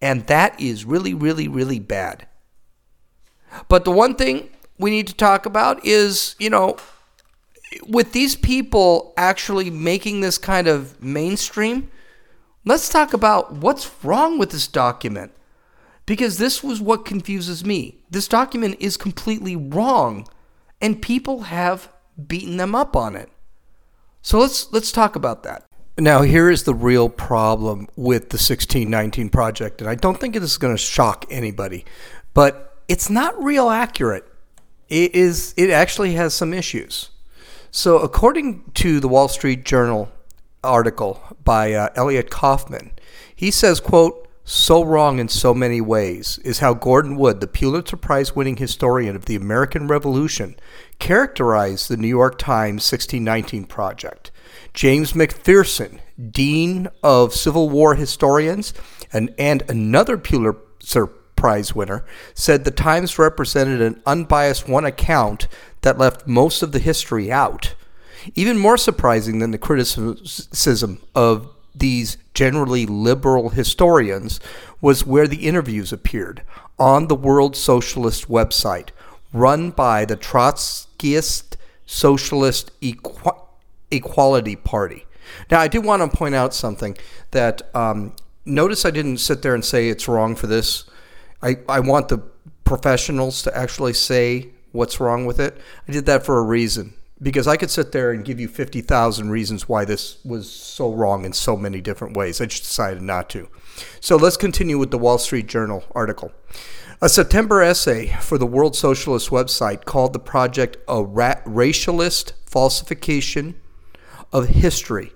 [0.00, 2.26] And that is really, really, really bad.
[3.68, 6.76] But the one thing we need to talk about is, you know,
[7.86, 11.90] with these people actually making this kind of mainstream,
[12.64, 15.32] let's talk about what's wrong with this document.
[16.04, 17.98] Because this was what confuses me.
[18.08, 20.28] This document is completely wrong,
[20.80, 21.92] and people have
[22.26, 23.30] beaten them up on it.
[24.22, 25.64] So let's let's talk about that.
[25.98, 30.42] Now, here is the real problem with the 1619 project, and I don't think it
[30.42, 31.86] is going to shock anybody,
[32.34, 34.26] but it's not real accurate.
[34.88, 35.54] It is.
[35.56, 37.10] It actually has some issues.
[37.70, 40.10] So, according to the Wall Street Journal
[40.62, 42.92] article by uh, Elliot Kaufman,
[43.34, 47.96] he says, "quote so wrong in so many ways is how Gordon Wood, the Pulitzer
[47.96, 50.54] Prize winning historian of the American Revolution,
[50.98, 54.30] characterized the New York Times 1619 Project.
[54.74, 58.74] James McPherson, Dean of Civil War Historians
[59.12, 65.48] and, and another Pulitzer Prize winner, said the Times represented an unbiased one account
[65.82, 67.74] that left most of the history out.
[68.34, 74.40] Even more surprising than the criticism of these generally liberal historians
[74.80, 76.42] was where the interviews appeared
[76.78, 78.88] on the World Socialist website,
[79.32, 80.16] run by the
[80.98, 83.46] Trotskyist Socialist Equ-
[83.90, 85.06] Equality Party.
[85.50, 86.96] Now, I do want to point out something
[87.32, 90.84] that um, notice I didn't sit there and say it's wrong for this.
[91.42, 92.18] I, I want the
[92.64, 95.58] professionals to actually say what's wrong with it.
[95.88, 99.30] I did that for a reason because I could sit there and give you 50,000
[99.30, 102.40] reasons why this was so wrong in so many different ways.
[102.40, 103.48] I just decided not to.
[104.00, 106.32] So let's continue with the Wall Street Journal article.
[107.02, 113.60] A September essay for the World Socialist website called the project a ra- racialist falsification
[114.32, 115.12] of history.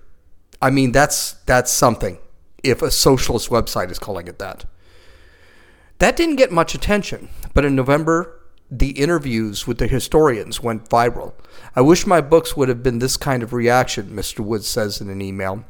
[0.61, 2.19] I mean, that's, that's something
[2.63, 4.67] if a socialist website is calling it that.
[6.01, 8.39] That didn't get much attention, but in November,
[8.71, 11.33] the interviews with the historians went viral.
[11.75, 14.41] I wish my books would have been this kind of reaction, Mr.
[14.41, 15.65] Woods says in an email.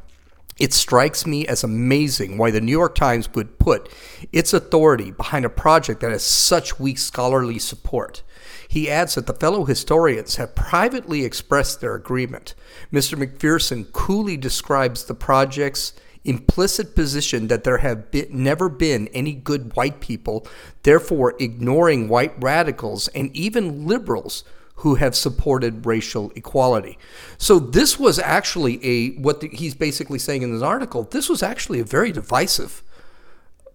[0.61, 3.89] It strikes me as amazing why the New York Times would put
[4.31, 8.21] its authority behind a project that has such weak scholarly support.
[8.67, 12.53] He adds that the fellow historians have privately expressed their agreement.
[12.93, 13.17] Mr.
[13.17, 15.93] McPherson coolly describes the project's
[16.25, 20.45] implicit position that there have been, never been any good white people,
[20.83, 24.43] therefore ignoring white radicals and even liberals
[24.81, 26.97] who have supported racial equality.
[27.37, 31.03] So this was actually a what the, he's basically saying in this article.
[31.03, 32.83] This was actually a very divisive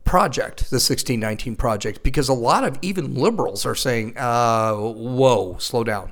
[0.04, 5.84] project, the 1619 project, because a lot of even liberals are saying, uh, "Whoa, slow
[5.84, 6.10] down."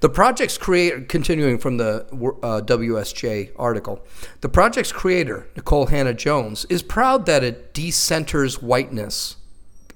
[0.00, 2.04] The project's creator, continuing from the
[2.42, 4.04] uh, WSJ article,
[4.40, 9.36] the project's creator, Nikole Hannah-Jones, is proud that it decenters whiteness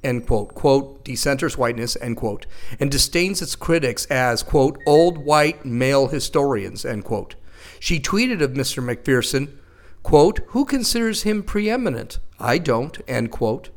[0.03, 2.47] end quote, quote, decenters whiteness, end quote,
[2.79, 7.35] and disdains its critics as, quote, old white male historians, end quote.
[7.81, 8.83] She tweeted of Mr.
[8.83, 9.53] McPherson,
[10.03, 12.19] quote, who considers him preeminent?
[12.39, 13.71] I don't, end quote.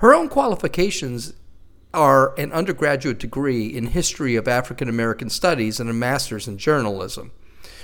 [0.00, 1.34] Her own qualifications
[1.94, 7.32] are an undergraduate degree in history of African American studies and a master's in journalism.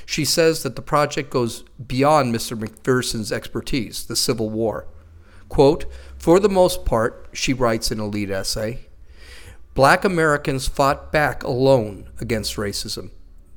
[0.05, 2.59] She says that the project goes beyond Mr.
[2.59, 4.87] McPherson's expertise, the Civil War.
[5.53, 5.85] Quote,
[6.17, 8.87] for the most part, she writes in a lead essay,
[9.75, 13.11] black Americans fought back alone against racism.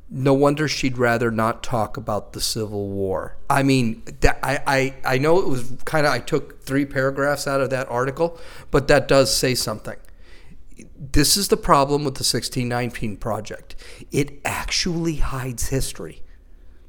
[0.09, 3.37] No wonder she'd rather not talk about the Civil War.
[3.49, 7.47] I mean, that, I, I, I know it was kind of, I took three paragraphs
[7.47, 8.37] out of that article,
[8.71, 9.95] but that does say something.
[10.97, 13.77] This is the problem with the 1619 Project.
[14.11, 16.23] It actually hides history.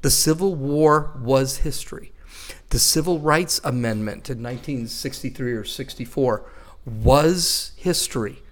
[0.02, 2.12] The Civil War was history.
[2.70, 6.44] The Civil Rights Amendment in 1963 or 64
[6.84, 8.42] was history.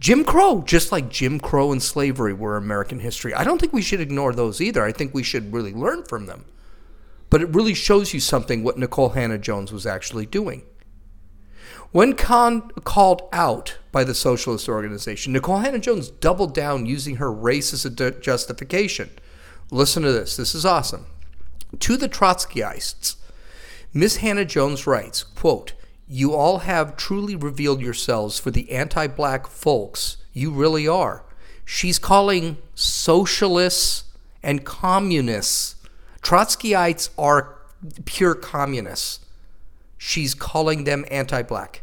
[0.00, 3.32] Jim Crow, just like Jim Crow and slavery were American history.
[3.34, 4.82] I don't think we should ignore those either.
[4.82, 6.44] I think we should really learn from them.
[7.30, 10.62] But it really shows you something what Nikole Hannah-Jones was actually doing.
[11.92, 17.72] When con- called out by the socialist organization, Nikole Hannah-Jones doubled down using her race
[17.72, 19.10] as a justification.
[19.70, 20.36] Listen to this.
[20.36, 21.06] This is awesome.
[21.78, 23.16] To the Trotskyists,
[23.94, 25.74] Miss Hannah-Jones writes, quote,
[26.08, 30.16] You all have truly revealed yourselves for the anti black folks.
[30.32, 31.24] You really are.
[31.64, 34.04] She's calling socialists
[34.42, 35.76] and communists.
[36.22, 37.58] Trotskyites are
[38.06, 39.20] pure communists.
[39.98, 41.82] She's calling them anti black.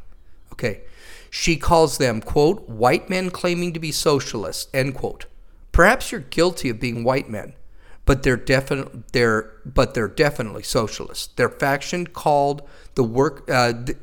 [0.51, 0.81] Okay.
[1.29, 5.25] She calls them, quote, white men claiming to be socialists, end quote.
[5.71, 7.53] Perhaps you're guilty of being white men
[8.09, 11.27] but they're definitely they're but they're definitely socialists.
[11.35, 13.47] Their faction called the work.
[13.47, 13.95] Uh, the,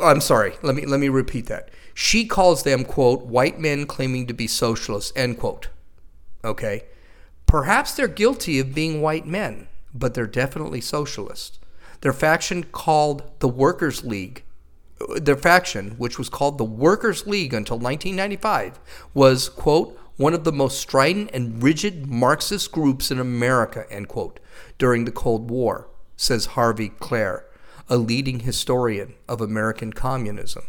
[0.00, 0.52] I'm sorry.
[0.62, 1.70] Let me let me repeat that.
[1.92, 5.70] She calls them quote white men claiming to be socialists end quote.
[6.44, 6.84] Okay,
[7.46, 11.58] perhaps they're guilty of being white men, but they're definitely socialists.
[12.02, 14.44] Their faction called the Workers' League
[15.16, 18.78] their faction, which was called the Workers' League until 1995,
[19.14, 24.38] was, quote, one of the most strident and rigid Marxist groups in America, end quote,
[24.76, 27.44] during the Cold War, says Harvey Klehr,
[27.88, 30.64] a leading historian of American communism.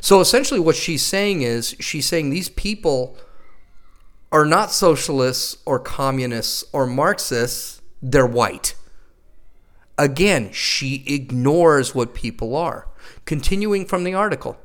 [0.00, 3.16] So essentially, what she's saying is she's saying these people
[4.32, 8.74] are not socialists or communists or Marxists, they're white.
[9.96, 12.88] Again, she ignores what people are.
[13.26, 14.58] Continuing from the article,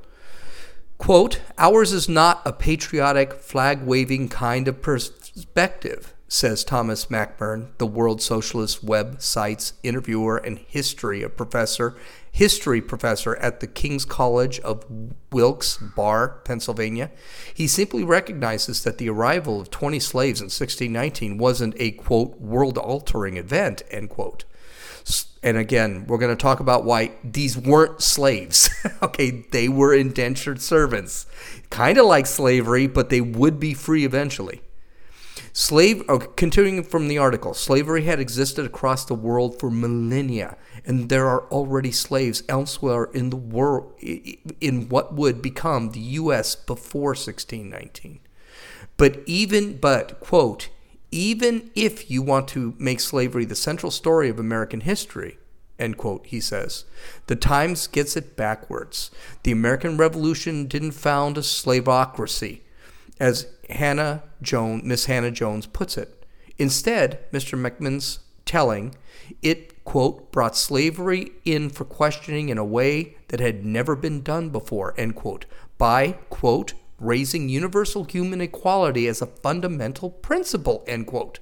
[1.03, 7.85] Quote, ours is not a patriotic, flag waving kind of perspective, says Thomas Mackaman, the
[7.85, 11.97] World Socialist Web Site's interviewer and history professor,
[12.31, 14.85] history professor at the King's College of
[15.29, 17.11] Wilkes-Barre, Pennsylvania.
[17.53, 22.77] He simply recognizes that the arrival of 20 slaves in 1619 wasn't a quote world
[22.77, 24.45] altering event, end quote
[25.43, 28.69] and again, we're going to talk about why these weren't slaves.
[29.01, 31.25] okay, they were indentured servants,
[31.69, 34.61] kind of like slavery, but they would be free eventually.
[35.51, 36.03] Slave,
[36.35, 41.47] continuing from the article, slavery had existed across the world for millennia, and there are
[41.51, 46.55] already slaves elsewhere in the world in what would become the U.S.
[46.55, 48.19] before 1619.
[48.97, 50.69] But even, but quote,
[51.13, 55.37] even if you want to make slavery the central story of American history,
[55.77, 56.85] end quote, he says.
[57.27, 59.11] The Times gets it backwards.
[59.43, 62.61] The American Revolution didn't found a slavocracy,
[63.19, 66.25] as Hannah Jones, Miss Hannah-Jones puts it.
[66.57, 67.59] Instead, Mr.
[67.59, 68.95] Mackaman's telling,
[69.43, 74.49] it, quote, brought slavery in for questioning in a way that had never been done
[74.49, 75.45] before, end quote,
[75.77, 76.73] by, quote,
[77.03, 81.39] raising universal human equality as a fundamental principle, end quote.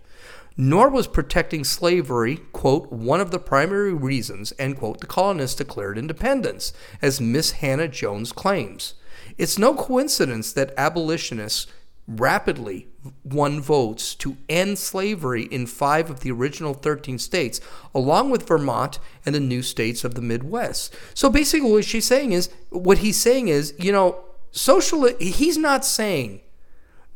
[0.58, 5.98] Nor was protecting slavery, quote, one of the primary reasons, end quote, the colonists declared
[5.98, 8.96] independence, as Miss Hannah Jones claims.
[9.38, 11.68] It's no coincidence that abolitionists
[12.08, 12.88] rapidly
[13.24, 17.62] won votes to end slavery in five of the original 13 states,
[17.96, 20.94] along with Vermont and the new states of the Midwest.
[21.14, 25.08] So basically, what she's saying is, what he's saying is, you know, social.
[25.20, 26.42] He's not saying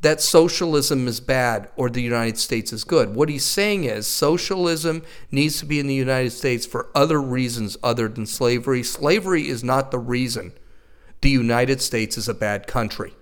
[0.01, 3.15] that socialism is bad or the United States is good.
[3.15, 7.75] What he's saying is socialism needs to be in the United States for other reasons
[7.81, 8.83] other than slavery.
[8.83, 10.53] Slavery is not the reason
[11.21, 13.13] the United States is a bad country.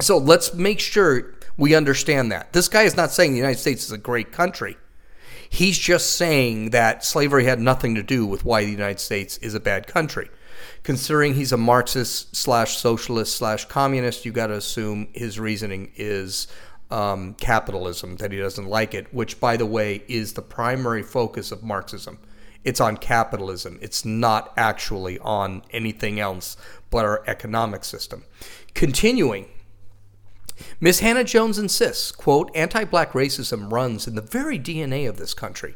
[0.00, 2.52] So let's make sure we understand that.
[2.52, 4.76] This guy is not saying the United States is a great country.
[5.48, 9.54] He's just saying that slavery had nothing to do with why the United States is
[9.54, 10.30] a bad country.
[10.82, 16.48] Considering he's a Marxist slash socialist slash communist, you got to assume his reasoning is
[16.90, 21.52] um, capitalism, that he doesn't like it, which, by the way, is the primary focus
[21.52, 22.18] of Marxism.
[22.64, 23.78] It's on capitalism.
[23.80, 26.56] It's not actually on anything else
[26.90, 28.24] but our economic system.
[28.74, 29.46] Continuing,
[30.80, 35.74] Miss Hannah Jones insists, quote, anti-black racism runs in the very DNA of this country.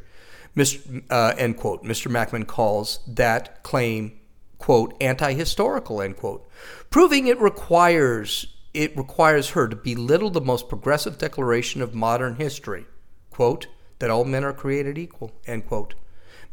[0.57, 1.85] Mr., uh, end quote.
[1.85, 2.11] Mr.
[2.11, 4.19] Mackaman calls that claim,
[4.59, 6.49] quote, anti-historical, end quote,
[6.91, 12.85] proving it requires it requires her to belittle the most progressive declaration of modern history,
[13.31, 13.69] quote,
[14.01, 15.95] that all men are created equal, end quote.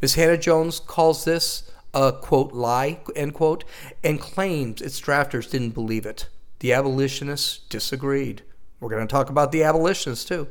[0.01, 3.66] Miss Hannah Jones calls this a quote lie, end quote,
[4.04, 6.30] and claims its drafters didn't believe it.
[6.60, 8.43] The abolitionists disagreed.
[8.80, 10.47] We're going to talk about the abolitionists too.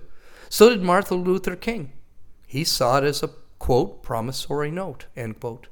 [0.49, 1.93] So did Martin Luther King.
[2.47, 5.69] He saw it as a quote promissory note end quote.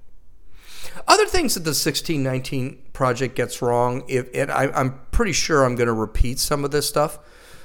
[1.07, 5.75] Other things that the 1619 project gets wrong, if and I, I'm pretty sure I'm
[5.75, 7.19] going to repeat some of this stuff.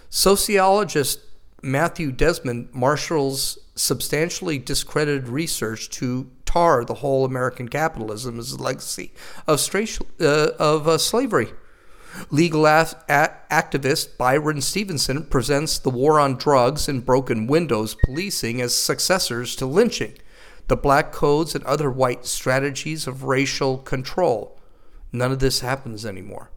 [0.10, 1.20] Sociologist
[1.62, 9.12] Matthew Desmond marshals substantially discredited research to tar the whole American capitalism as a legacy
[9.48, 11.50] of, straight, uh, of uh, slavery.
[12.30, 19.56] Legal activist Byron Stevenson presents the war on drugs and broken windows policing as successors
[19.58, 20.14] to lynching,
[20.68, 24.60] the black codes, and other white strategies of racial control.
[25.12, 26.52] None of this happens anymore.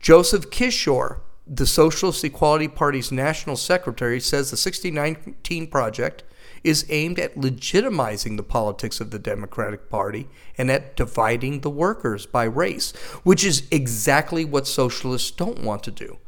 [0.00, 6.24] Joseph Kishore, the Socialist Equality Party's national secretary, says the 1619 Project
[6.62, 12.26] is aimed at legitimizing the politics of the Democratic Party and at dividing the workers
[12.26, 12.92] by race,
[13.24, 16.18] which is exactly what socialists don't want to do.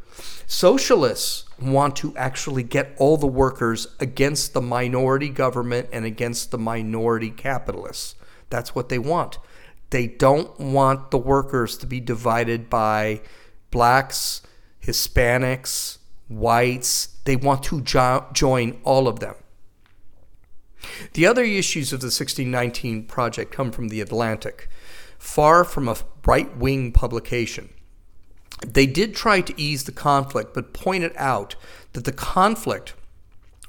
[0.46, 6.58] Socialists want to actually get all the workers against the minority government and against the
[6.58, 8.14] minority capitalists.
[8.50, 9.38] That's what they want.
[9.90, 13.20] They don't want the workers to be divided by
[13.70, 14.42] blacks,
[14.82, 15.98] Hispanics,
[16.28, 17.16] whites.
[17.24, 19.34] They want to jo- join all of them.
[21.14, 24.68] The other issues of the 1619 project come from The Atlantic,
[25.18, 27.73] far from a right wing publication.
[28.72, 31.56] They did try to ease the conflict, but pointed out
[31.92, 32.94] that the conflict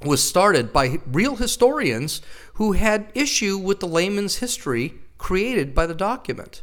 [0.02, 2.20] was started by real historians
[2.54, 6.62] who had issue with the layman's history created by the document.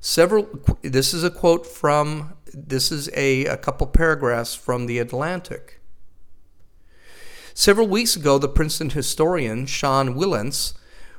[0.00, 0.48] Several
[0.82, 5.80] this is a quote from this is a, a couple paragraphs from the Atlantic.
[7.54, 10.74] Several weeks ago, the Princeton historian Sean Wilentz,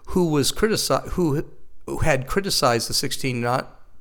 [0.09, 1.45] who was critici- who,
[1.85, 2.93] who had criticized the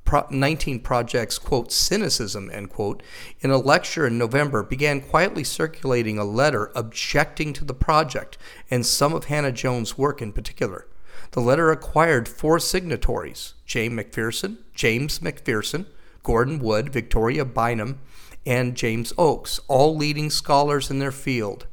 [0.07, 3.02] 1619 project's quote cynicism end quote
[3.40, 8.38] in a lecture in November, began quietly circulating a letter objecting to the project
[8.70, 10.86] and some of Hannah Jones' work in particular.
[11.32, 15.86] The letter acquired four signatories: James McPherson, James McPherson,
[16.22, 17.98] Gordon Wood, Victoria Bynum,
[18.46, 21.66] and James Oakes, all leading scholars in their field.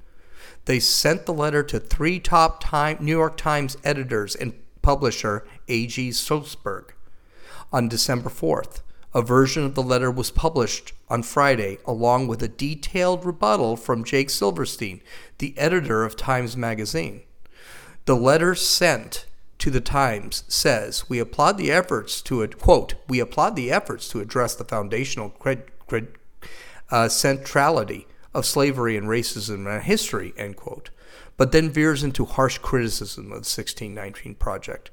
[0.66, 6.10] They sent the letter to three top time, New York Times editors and publisher A.G.
[6.10, 6.93] Sulzberg
[7.74, 8.82] on December 4th.
[9.16, 14.04] A version of the letter was published on Friday, along with a detailed rebuttal from
[14.04, 15.02] Jake Silverstein,
[15.40, 17.22] the editor of Times Magazine.
[18.06, 19.26] The letter sent
[19.60, 22.96] to the Times says, "We applaud the efforts to quote.
[23.08, 26.08] We applaud the efforts to address the foundational cred, cred,
[26.90, 30.90] uh, centrality of slavery and racism in history, end quote,
[31.38, 34.90] but then veers into harsh criticism of the 1619 Project.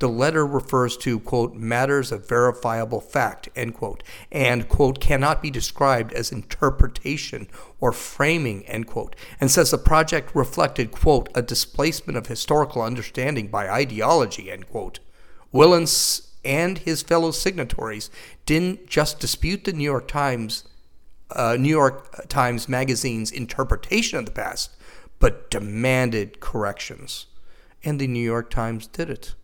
[0.00, 5.50] The letter refers to, quote, matters of verifiable fact, end quote, and, quote, cannot be
[5.50, 7.48] described as interpretation
[7.80, 13.46] or framing, end quote, and says the project reflected, quote, a displacement of historical understanding
[13.48, 14.98] by ideology, end quote.
[15.52, 18.10] Wilentz and his fellow signatories
[18.46, 20.64] didn't just dispute the New York Times
[21.30, 24.76] uh, New York Times Magazine's interpretation of the past,
[25.18, 27.26] but demanded corrections.
[27.82, 29.34] And the New York Times did it.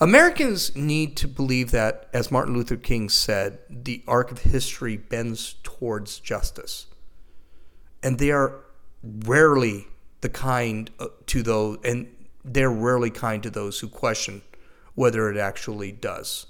[0.00, 5.56] Americans need to believe that, as Martin Luther King said, the arc of history bends
[5.62, 6.86] towards justice.
[8.02, 8.60] And they are
[9.02, 9.86] rarely
[10.20, 12.08] the kind uh, to those, and
[12.44, 14.42] they're rarely kind to those who question
[14.94, 16.46] whether it actually does.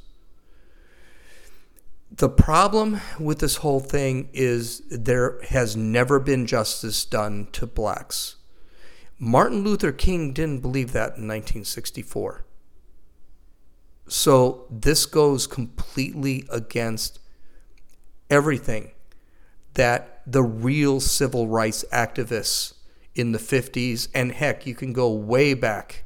[2.10, 8.36] The problem with this whole thing is there has never been justice done to blacks.
[9.18, 12.45] Martin Luther King didn't believe that in 1964.
[14.08, 17.18] So this goes completely against
[18.30, 18.92] everything
[19.74, 22.74] that the real civil rights activists
[23.14, 26.04] in the 50s, and heck, you can go way back.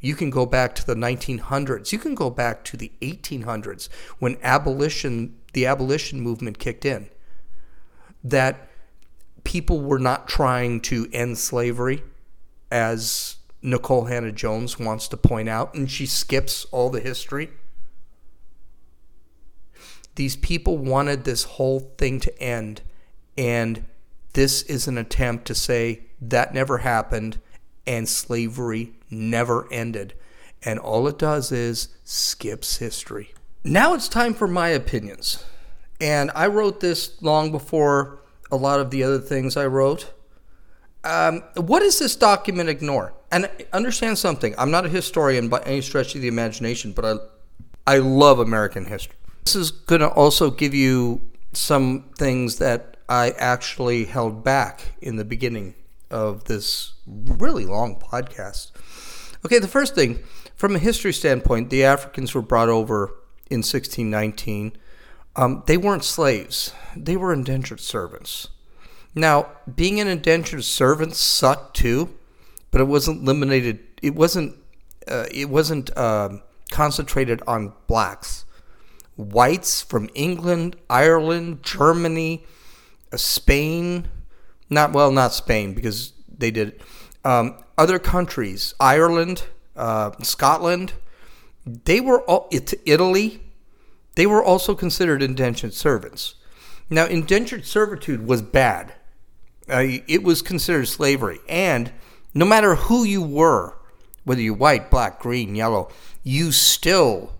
[0.00, 1.92] You can go back to the 1900s.
[1.92, 7.08] You can go back to the 1800s when abolition, the abolition movement kicked in.
[8.24, 8.68] That
[9.44, 12.02] people were not trying to end slavery,
[12.70, 17.50] as Nikole Hannah Jones wants to point out, and she skips all the history.
[20.14, 22.82] These people wanted this whole thing to end,
[23.38, 23.84] and
[24.34, 27.38] this is an attempt to say that never happened
[27.86, 30.14] and slavery never ended.
[30.62, 33.34] And all it does is skips history.
[33.64, 35.44] Now it's time for my opinions.
[36.00, 40.12] And I wrote this long before a lot of the other things I wrote.
[41.04, 43.12] Um, what does this document ignore?
[43.32, 44.54] And understand something.
[44.58, 47.04] I'm not a historian by any stretch of the imagination, but
[47.86, 49.16] I, I love American history.
[49.44, 51.22] This is going to also give you
[51.54, 55.74] some things that I actually held back in the beginning
[56.10, 58.70] of this really long podcast.
[59.46, 60.20] Okay, the first thing,
[60.54, 63.14] from a history standpoint, the Africans were brought over
[63.50, 64.76] in 1619.
[65.36, 68.48] Um, they weren't slaves, they were indentured servants.
[69.14, 72.14] Now, being an indentured servant sucked too,
[72.72, 73.78] but it wasn't limited.
[74.02, 74.56] It wasn't.
[75.06, 76.38] Uh, it wasn't uh,
[76.72, 78.44] concentrated on blacks.
[79.16, 82.44] Whites from England, Ireland, Germany,
[83.12, 84.08] uh, Spain,
[84.70, 86.82] not well, not Spain because they did.
[87.24, 89.44] Um, other countries, Ireland,
[89.76, 90.94] uh, Scotland,
[91.66, 93.42] they were all Italy.
[94.14, 96.34] They were also considered indentured servants.
[96.90, 98.94] Now, indentured servitude was bad.
[99.68, 101.92] Uh, it was considered slavery, and
[102.34, 103.76] no matter who you were,
[104.24, 105.90] whether you're white, black, green, yellow,
[106.22, 107.32] you still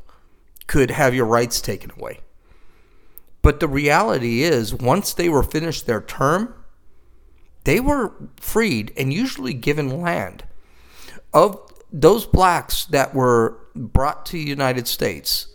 [0.66, 2.20] could have your rights taken away.
[3.42, 6.54] But the reality is, once they were finished their term,
[7.64, 10.44] they were freed and usually given land.
[11.32, 11.58] Of
[11.92, 15.48] those blacks that were brought to the United States,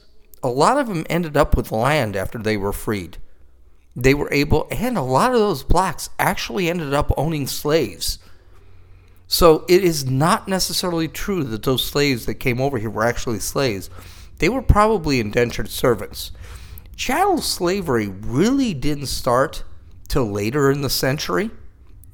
[0.43, 3.17] a lot of them ended up with land after they were freed.
[3.95, 8.19] They were able, and a lot of those blacks actually ended up owning slaves.
[9.27, 13.39] So it is not necessarily true that those slaves that came over here were actually
[13.39, 13.89] slaves.
[14.39, 16.31] They were probably indentured servants.
[16.95, 19.63] Chattel slavery really didn't start
[20.07, 21.51] till later in the century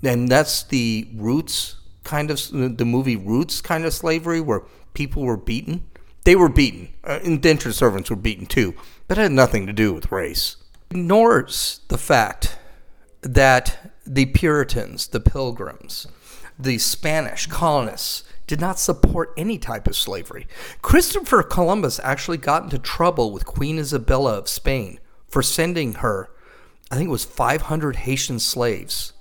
[0.04, 5.38] and that's the Roots kind of the movie Roots kind of slavery where people were
[5.38, 5.86] beaten.
[6.26, 6.90] They were beaten.
[7.04, 8.74] Uh, indentured servants were beaten too,
[9.08, 10.58] but had nothing to do with race.
[10.92, 12.58] Ignores the fact
[13.22, 16.08] that the Puritans, the Pilgrims,
[16.58, 20.48] the Spanish colonists did not support any type of slavery.
[20.82, 26.30] Christopher Columbus actually got into trouble with Queen Isabella of Spain for sending her,
[26.92, 29.14] I think it was 500 Haitian slaves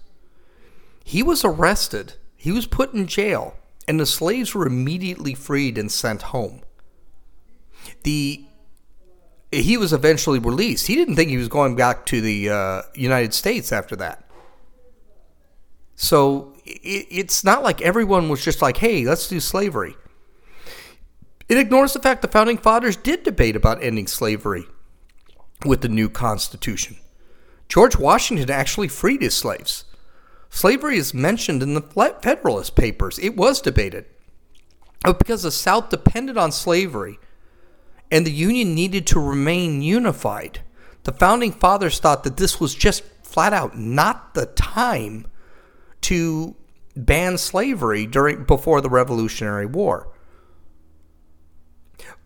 [1.04, 3.56] he was arrested, he was put in jail,
[3.88, 6.62] and the slaves were immediately freed and sent home.
[8.04, 8.44] The
[9.50, 10.86] he was eventually released.
[10.86, 14.24] He didn't think he was going back to the uh, United States after that.
[15.94, 19.96] So it, it's not like everyone was just like, hey, let's do slavery.
[21.48, 24.66] It ignores the fact the founding fathers did debate about ending slavery
[25.66, 26.96] with the new Constitution.
[27.68, 29.84] George Washington actually freed his slaves.
[30.50, 33.18] Slavery is mentioned in the Federalist Papers.
[33.18, 34.04] It was debated.
[35.02, 37.18] But because the South depended on slavery
[38.10, 40.60] and the Union needed to remain unified,
[41.04, 45.26] the founding fathers thought that this was just flat out not the time
[46.02, 46.56] to
[46.94, 50.08] ban slavery during before the Revolutionary War.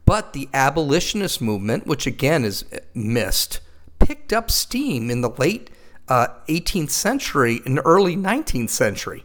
[0.05, 2.65] But the abolitionist movement, which again is
[2.95, 3.61] missed,
[3.99, 5.71] picked up steam in the late
[6.09, 9.25] uh, 18th century and early 19th century,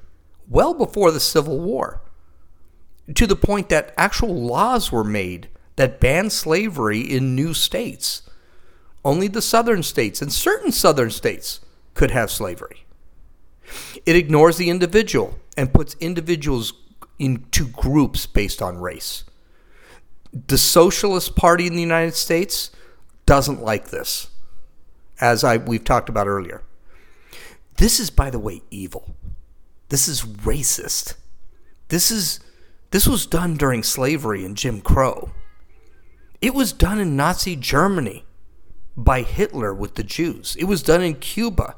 [0.49, 2.01] well before the Civil War,
[3.13, 8.23] to the point that actual laws were made that banned slavery in new states.
[9.03, 11.59] Only the southern states and certain southern states
[11.93, 12.85] could have slavery.
[14.05, 16.73] It ignores the individual and puts individuals
[17.19, 19.23] into groups based on race.
[20.47, 22.71] The Socialist Party in the United States
[23.25, 24.29] doesn't like this,
[25.19, 26.63] as I, we've talked about earlier.
[27.77, 29.15] This is, by the way, evil.
[29.89, 31.15] This is racist.
[31.89, 32.39] This is
[32.91, 35.31] this was done during slavery and Jim Crow.
[36.41, 38.25] It was done in Nazi Germany
[38.97, 40.55] by Hitler with the Jews.
[40.59, 41.75] It was done in Cuba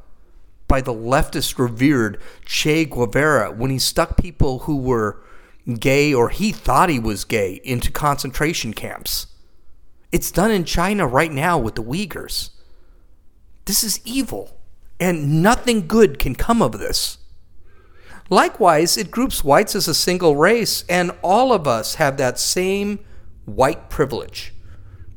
[0.74, 5.22] by the leftist revered Che Guevara when he stuck people who were
[5.80, 9.28] gay or he thought he was gay into concentration camps.
[10.12, 12.50] It's done in China right now with the Uyghurs.
[13.66, 14.58] This is evil,
[15.00, 17.20] and nothing good can come of this.
[18.32, 22.98] Likewise, it groups whites as a single race, and all of us have that same
[23.46, 24.56] white privilege.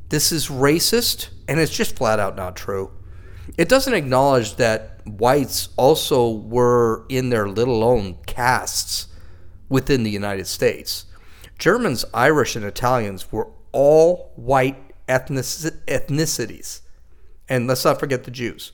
[0.09, 2.91] This is racist, and it's just flat out not true.
[3.57, 9.07] It doesn't acknowledge that whites also were in their little own castes
[9.69, 11.05] within the United States.
[11.59, 14.77] Germans, Irish, and Italians were all white
[15.07, 16.81] ethnicities.
[17.49, 18.73] And let's not forget the Jews.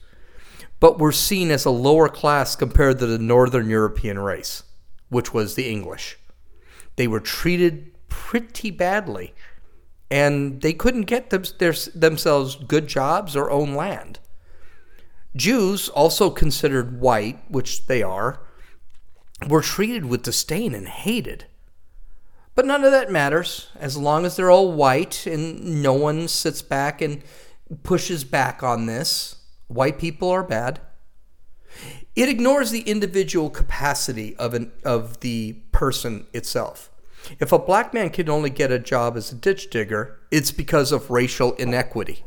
[0.80, 4.64] But were seen as a lower class compared to the Northern European race,
[5.10, 6.18] which was the English.
[6.96, 9.34] They were treated pretty badly,
[10.12, 14.20] and they couldn't get them, their, themselves good jobs or own land.
[15.36, 18.42] Jews, also considered white, which they are,
[19.48, 21.46] were treated with disdain and hated.
[22.56, 26.62] But none of that matters as long as they're all white and no one sits
[26.62, 27.24] back and
[27.82, 29.38] pushes back on this.
[29.68, 30.80] White people are bad.
[32.16, 36.92] It ignores the individual capacity of, an, of the person itself.
[37.40, 40.92] If a black man can only get a job as a ditch digger, it's because
[40.92, 42.24] of racial inequity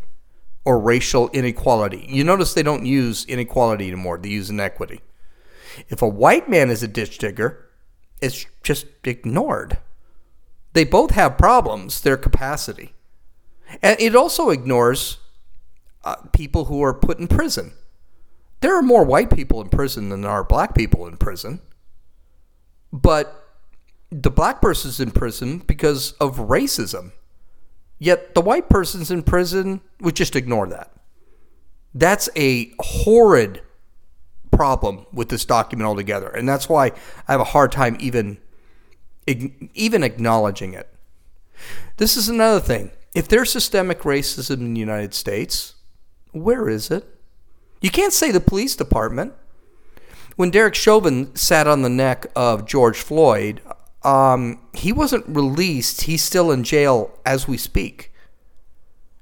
[0.67, 2.05] or racial inequality.
[2.09, 5.01] You notice they don't use inequality anymore, they use inequity.
[5.89, 7.69] If a white man is a ditch digger,
[8.21, 9.79] it's just ignored.
[10.73, 12.95] They both have problems, their capacity.
[13.81, 15.19] And it also ignores
[16.05, 17.73] uh, people who are put in prison.
[18.61, 21.61] There are more white people in prison than there are black people in prison.
[22.93, 23.47] But
[24.11, 27.13] the black person's in prison because of racism.
[27.99, 30.93] Yet the white person's in prison, we just ignore that.
[31.95, 33.63] That's a horrid
[34.51, 36.29] problem with this document altogether.
[36.29, 36.93] And that's why
[37.27, 38.39] I have a hard time even
[39.27, 40.89] even acknowledging it.
[41.97, 42.93] This is another thing.
[43.15, 45.75] If there's systemic racism in the United States,
[46.33, 47.05] where is it?
[47.81, 49.33] You can't say the police department.
[50.37, 53.63] When Derek Chauvin sat on the neck of George Floyd,
[54.07, 56.03] um, he wasn't released.
[56.03, 58.13] He's still in jail as we speak.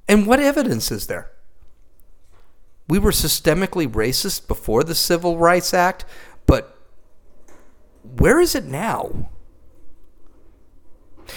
[0.07, 1.30] And what evidence is there?
[2.87, 6.05] We were systemically racist before the Civil Rights Act,
[6.45, 6.76] but
[8.03, 9.30] where is it now?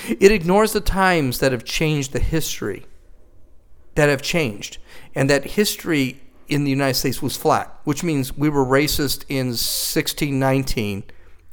[0.09, 2.85] It ignores the times that have changed the history,
[3.95, 4.77] that have changed,
[5.15, 6.19] and that history
[6.49, 11.03] in the United States was flat, which means we were racist in 1619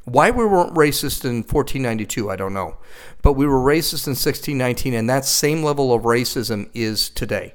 [0.05, 2.77] why we weren't racist in 1492, I don't know.
[3.23, 7.55] But we were racist in 1619, and that same level of racism is today.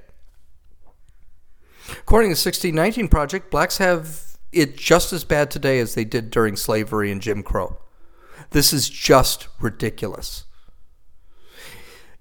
[1.92, 6.32] According to the 1619 Project, blacks have it just as bad today as they did
[6.32, 7.78] during slavery and Jim Crow.
[8.50, 10.46] This is just ridiculous.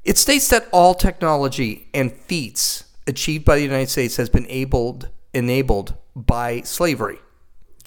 [0.04, 5.08] It states that all technology and feats achieved by the United States has been enabled,
[5.32, 7.18] enabled by slavery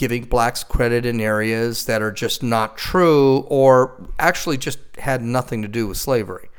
[0.02, 5.62] giving blacks credit in areas that are just not true or actually just had nothing
[5.62, 6.50] to do with slavery.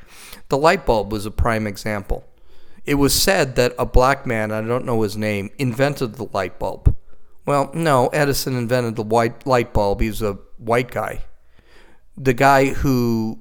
[0.47, 2.23] The light bulb was a prime example.
[2.85, 6.57] It was said that a black man, I don't know his name, invented the light
[6.57, 6.95] bulb.
[7.45, 9.99] Well, no, Edison invented the white light bulb.
[9.99, 11.25] He was a white guy.
[12.15, 13.39] The guy who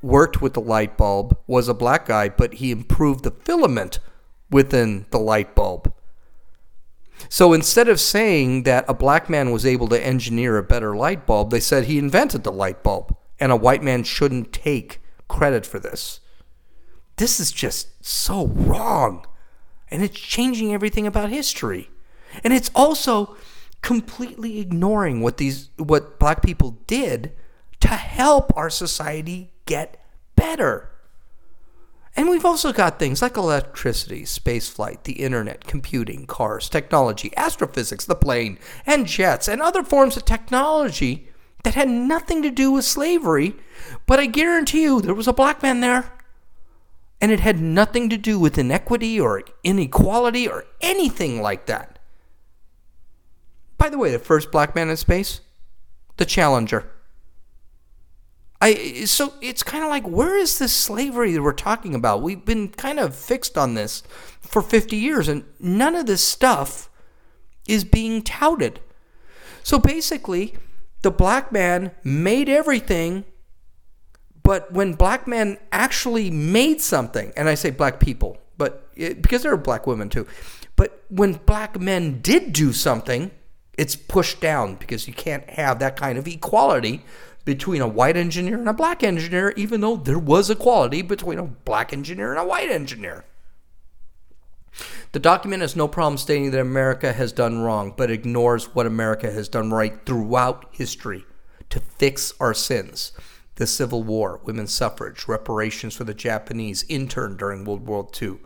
[0.00, 3.98] worked with the light bulb was a black guy, but he improved the filament
[4.50, 5.92] within the light bulb.
[7.28, 11.26] So instead of saying that a black man was able to engineer a better light
[11.26, 15.64] bulb, they said he invented the light bulb, and a white man shouldn't take credit
[15.66, 16.20] for this.
[17.16, 19.26] This is just so wrong.
[19.90, 21.90] And it's changing everything about history.
[22.42, 23.36] And it's also
[23.82, 27.32] completely ignoring what these what black people did
[27.80, 30.02] to help our society get
[30.36, 30.91] better.
[32.14, 38.14] And we've also got things like electricity, spaceflight, the internet, computing, cars, technology, astrophysics, the
[38.14, 41.28] plane, and jets, and other forms of technology
[41.64, 43.54] that had nothing to do with slavery.
[44.06, 46.12] But I guarantee you there was a black man there.
[47.20, 52.00] And it had nothing to do with inequity or inequality or anything like that.
[53.78, 55.40] By the way, the first black man in space,
[56.16, 56.90] the Challenger.
[58.62, 62.22] I so it's kind of like where is this slavery that we're talking about?
[62.22, 64.04] We've been kind of fixed on this
[64.40, 66.88] for 50 years and none of this stuff
[67.66, 68.78] is being touted.
[69.64, 70.54] So basically,
[71.02, 73.24] the black man made everything
[74.44, 79.42] but when black men actually made something, and I say black people, but it, because
[79.42, 80.26] there are black women too,
[80.76, 83.30] but when black men did do something,
[83.78, 87.04] it's pushed down because you can't have that kind of equality
[87.44, 91.44] between a white engineer and a black engineer, even though there was equality between a
[91.44, 93.24] black engineer and a white engineer.
[95.12, 99.30] The document has no problem stating that America has done wrong, but ignores what America
[99.30, 101.26] has done right throughout history
[101.68, 103.12] to fix our sins.
[103.56, 108.38] The Civil War, women's suffrage, reparations for the Japanese interned during World War II,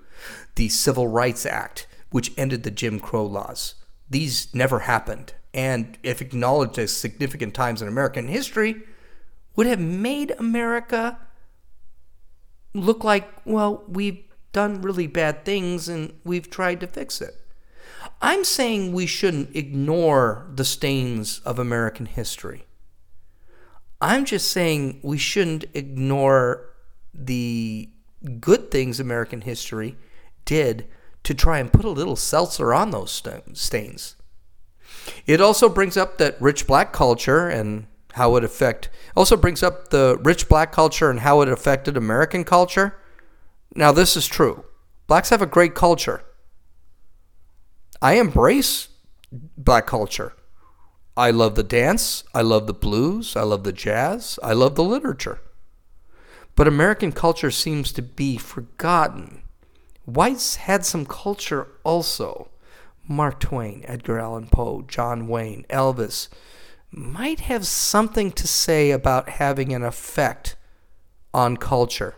[0.56, 3.74] the Civil Rights Act, which ended the Jim Crow laws.
[4.10, 8.82] These never happened, and if acknowledged as significant times in American history,
[9.54, 11.18] would have made America
[12.74, 14.22] look like, well, we've
[14.52, 17.34] done really bad things and we've tried to fix it.
[18.20, 22.64] I'm saying we shouldn't ignore the stains of American history.
[24.00, 26.70] I'm just saying we shouldn't ignore
[27.14, 27.90] the
[28.40, 29.96] good things American history
[30.44, 30.86] did
[31.24, 33.22] to try and put a little seltzer on those
[33.52, 34.16] stains.
[35.26, 39.88] It also brings up that rich black culture and how it affect also brings up
[39.88, 42.98] the rich black culture and how it affected American culture.
[43.74, 44.64] Now this is true.
[45.06, 46.22] Blacks have a great culture.
[48.00, 48.88] I embrace
[49.32, 50.34] black culture.
[51.16, 54.84] I love the dance, I love the blues, I love the jazz, I love the
[54.84, 55.40] literature.
[56.54, 59.42] But American culture seems to be forgotten.
[60.04, 62.50] Whites had some culture also.
[63.08, 66.28] Mark Twain, Edgar Allan Poe, John Wayne, Elvis
[66.90, 70.56] might have something to say about having an effect
[71.34, 72.16] on culture.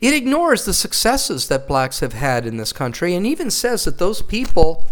[0.00, 3.98] It ignores the successes that blacks have had in this country and even says that
[3.98, 4.86] those people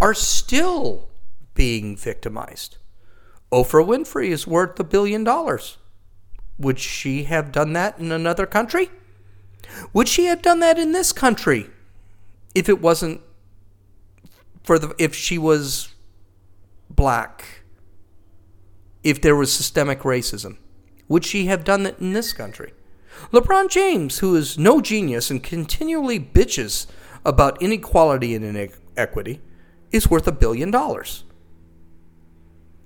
[0.00, 1.08] are still
[1.54, 2.78] being victimized.
[3.52, 5.78] Oprah Winfrey is worth a billion dollars.
[6.58, 8.90] Would she have done that in another country?
[9.92, 11.70] Would she have done that in this country
[12.54, 13.20] if it wasn't
[14.68, 15.94] for the if she was
[16.90, 17.62] black?
[19.02, 20.58] If there was systemic racism,
[21.08, 22.74] would she have done that in this country?
[23.32, 26.86] LeBron James, who is no genius and continually bitches
[27.24, 29.40] about inequality and inequity,
[29.90, 31.24] is worth a billion dollars.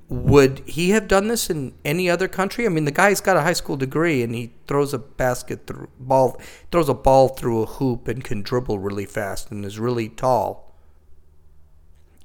[0.09, 2.65] Would he have done this in any other country?
[2.65, 5.89] I mean, the guy's got a high school degree and he throws a basket through
[5.99, 10.09] ball, throws a ball through a hoop and can dribble really fast and is really
[10.09, 10.72] tall.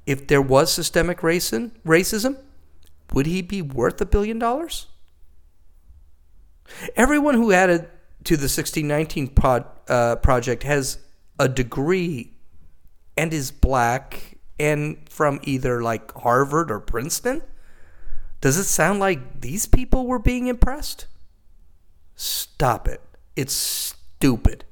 [0.08, 2.38] If there was systemic racism, racism,
[3.12, 4.86] would he be worth a billion dollars?
[6.96, 7.90] Everyone who added
[8.24, 10.96] to the 1619 pod, uh, project has
[11.38, 12.32] a degree
[13.18, 17.42] and is black and from either like Harvard or Princeton.
[18.40, 21.06] Does it sound like these people were being impressed?
[22.16, 23.02] Stop it.
[23.36, 24.64] It's stupid.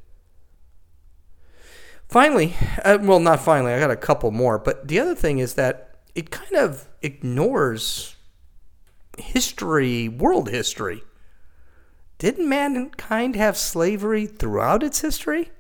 [2.09, 2.55] Finally,
[2.85, 5.99] uh, well, not finally, I got a couple more, but the other thing is that
[6.15, 8.17] it kind of ignores
[9.19, 11.03] history, world history.
[12.19, 15.51] Didn't mankind have slavery throughout its history?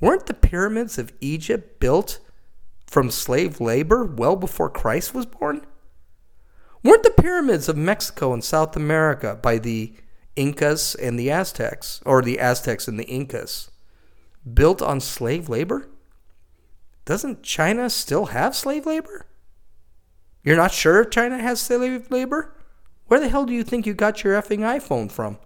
[0.00, 2.20] Weren't the pyramids of Egypt built
[2.86, 5.66] from slave labor well before Christ was born?
[6.82, 9.94] Weren't the pyramids of Mexico and South America by the
[10.36, 13.70] Incas and the Aztecs, or the Aztecs and the Incas,
[14.52, 15.88] built on slave labor?
[17.04, 19.26] Doesn't China still have slave labor?
[20.42, 22.54] You're not sure if China has slave labor?
[23.06, 25.38] Where the hell do you think you got your effing iPhone from?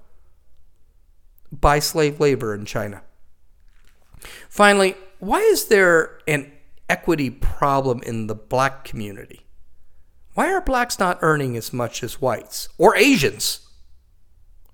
[1.50, 3.02] By slave labor in China.
[4.48, 6.52] Finally, why is there an
[6.88, 9.46] equity problem in the black community?
[10.34, 13.68] Why are blacks not earning as much as whites or Asians?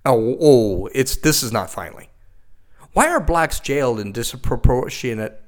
[0.05, 2.11] Oh, oh, it's this is not finally.
[2.95, 5.43] Why are blacks jailed in disproportionate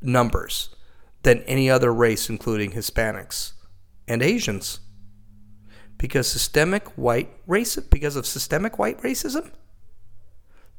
[0.00, 0.74] numbers
[1.22, 3.52] than any other race, including Hispanics
[4.08, 4.80] and Asians?
[5.98, 9.50] Because systemic white race, because of systemic white racism.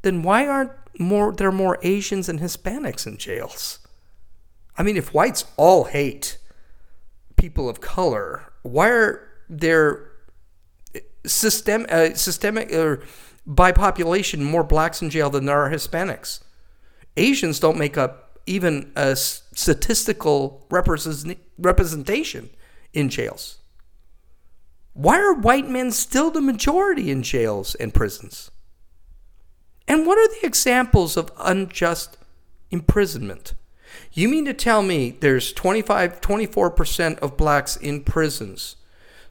[0.02, 3.80] Then why aren't more there more Asians and Hispanics in jails?
[4.78, 6.40] I mean, if whites all hate
[7.36, 10.12] people of color why are there
[11.26, 13.02] system uh, systemic or
[13.46, 16.42] by population, more blacks in jail than there are Hispanics.
[17.18, 22.50] Asians don't make up even a statistical representation
[22.94, 23.60] in jails.
[24.94, 28.52] Why are white men still the majority in jails and prisons?
[29.88, 32.18] And what are the examples of unjust
[32.70, 33.54] imprisonment?
[34.12, 38.76] You mean to tell me there's 25, 24% of blacks in prisons?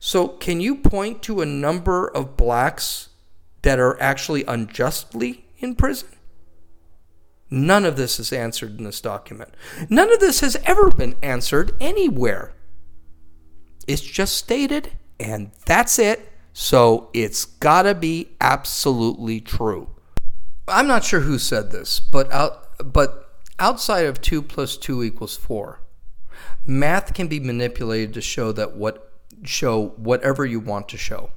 [0.01, 3.08] So, can you point to a number of blacks
[3.69, 6.09] that are actually unjustly in prison?
[7.51, 9.53] None of this is answered in this document.
[9.91, 12.55] None of this has ever been answered anywhere.
[13.87, 16.33] It's just stated, and that's it.
[16.55, 19.91] So it's got to be absolutely true.
[20.67, 25.37] I'm not sure who said this, but out, but outside of 2 plus 2 equals
[25.37, 25.79] 4,
[26.65, 29.13] math can be manipulated to show that what
[29.45, 31.33] show whatever you want to show.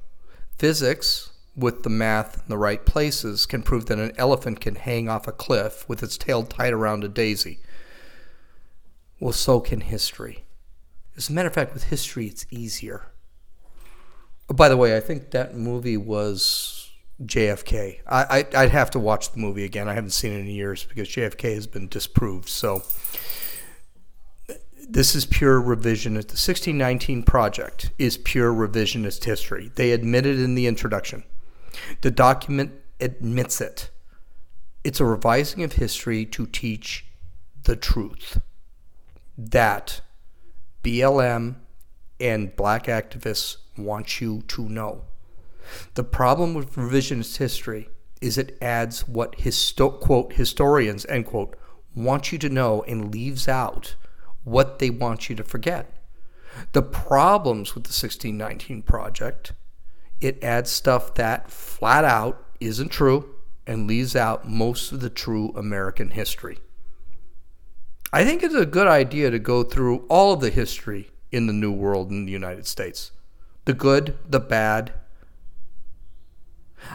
[0.57, 5.09] Physics, with the math in the right places, can prove that an elephant can hang
[5.09, 7.59] off a cliff with its tail tied around a daisy.
[9.19, 10.45] Well, so can history.
[11.15, 13.11] As a matter of fact, with history, it's easier.
[14.49, 16.89] Oh, by the way, I think that movie was
[17.23, 17.99] JFK.
[18.07, 19.87] I, I, would have to watch the movie again.
[19.87, 22.49] I haven't seen it in years because JFK has been disproved.
[22.49, 22.83] So
[24.89, 26.27] this is pure revisionist.
[26.27, 29.71] The 1619 project is pure revisionist history.
[29.75, 31.23] They admitted in the introduction.
[32.01, 33.89] The document admits it.
[34.83, 37.05] It's a revising of history to teach
[37.63, 38.41] the truth
[39.37, 40.01] that
[40.83, 41.55] BLM
[42.19, 45.03] and black activists want you to know.
[45.93, 47.89] The problem with revisionist history
[48.21, 51.57] is it adds what histo- quote historians end quote
[51.95, 53.95] want you to know and leaves out
[54.43, 55.97] what they want you to forget.
[56.73, 59.53] The problems with the 1619 project,
[60.21, 63.35] it adds stuff that flat out isn't true
[63.67, 66.59] and leaves out most of the true American history.
[68.13, 71.53] I think it's a good idea to go through all of the history in the
[71.53, 73.11] New World in the United States
[73.65, 74.91] the good, the bad.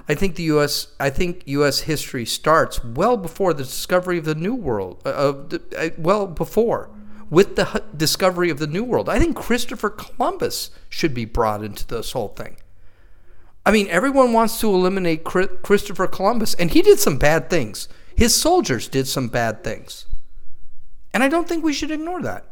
[0.08, 0.88] I think the U.S.
[0.98, 1.80] I think U.S.
[1.80, 5.00] history starts well before the discovery of the New World.
[5.04, 5.34] Uh,
[5.78, 6.90] uh, well before
[7.30, 9.08] with the discovery of the New World.
[9.08, 12.56] I think Christopher Columbus should be brought into this whole thing.
[13.66, 17.88] I mean, everyone wants to eliminate Christopher Columbus, and he did some bad things.
[18.14, 20.06] His soldiers did some bad things.
[21.12, 22.46] And I don't think we should ignore that.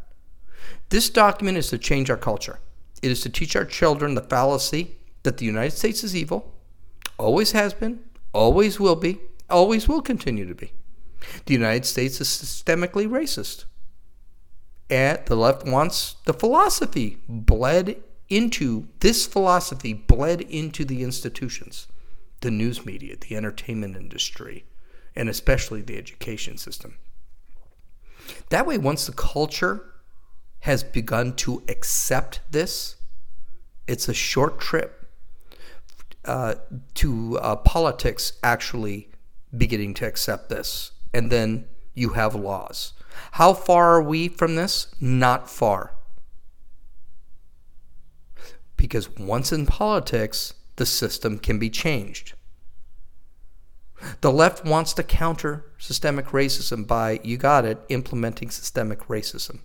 [0.88, 2.58] This document is to change our culture.
[3.00, 6.52] It is to teach our children the fallacy that the United States is evil,
[7.16, 8.00] always has been,
[8.32, 10.72] always will be, always will continue to be.
[11.46, 13.66] The United States is systemically racist
[14.90, 18.02] and the left wants the philosophy bled
[18.34, 21.86] into this philosophy bled into the institutions,
[22.40, 24.64] the news media, the entertainment industry,
[25.14, 26.96] and especially the education system.
[28.48, 29.84] That way, once the culture
[30.60, 32.96] has begun to accept this,
[33.86, 35.06] it's a short trip
[36.24, 36.54] uh,
[36.94, 39.10] to uh, politics actually
[39.56, 40.90] beginning to accept this.
[41.12, 42.94] And then you have laws.
[43.32, 44.88] How far are we from this?
[45.00, 45.92] Not far.
[48.84, 52.34] Because once in politics, the system can be changed.
[54.20, 59.60] The left wants to counter systemic racism by, you got it, implementing systemic racism.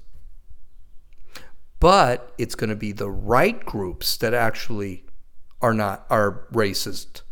[1.81, 5.03] But it's going to be the right groups that actually
[5.61, 7.23] are not are racist,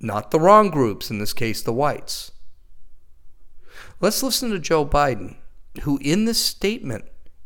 [0.00, 2.32] not the wrong groups, in this case the whites.
[4.00, 5.36] Let's listen to Joe Biden,
[5.82, 7.04] who in this statement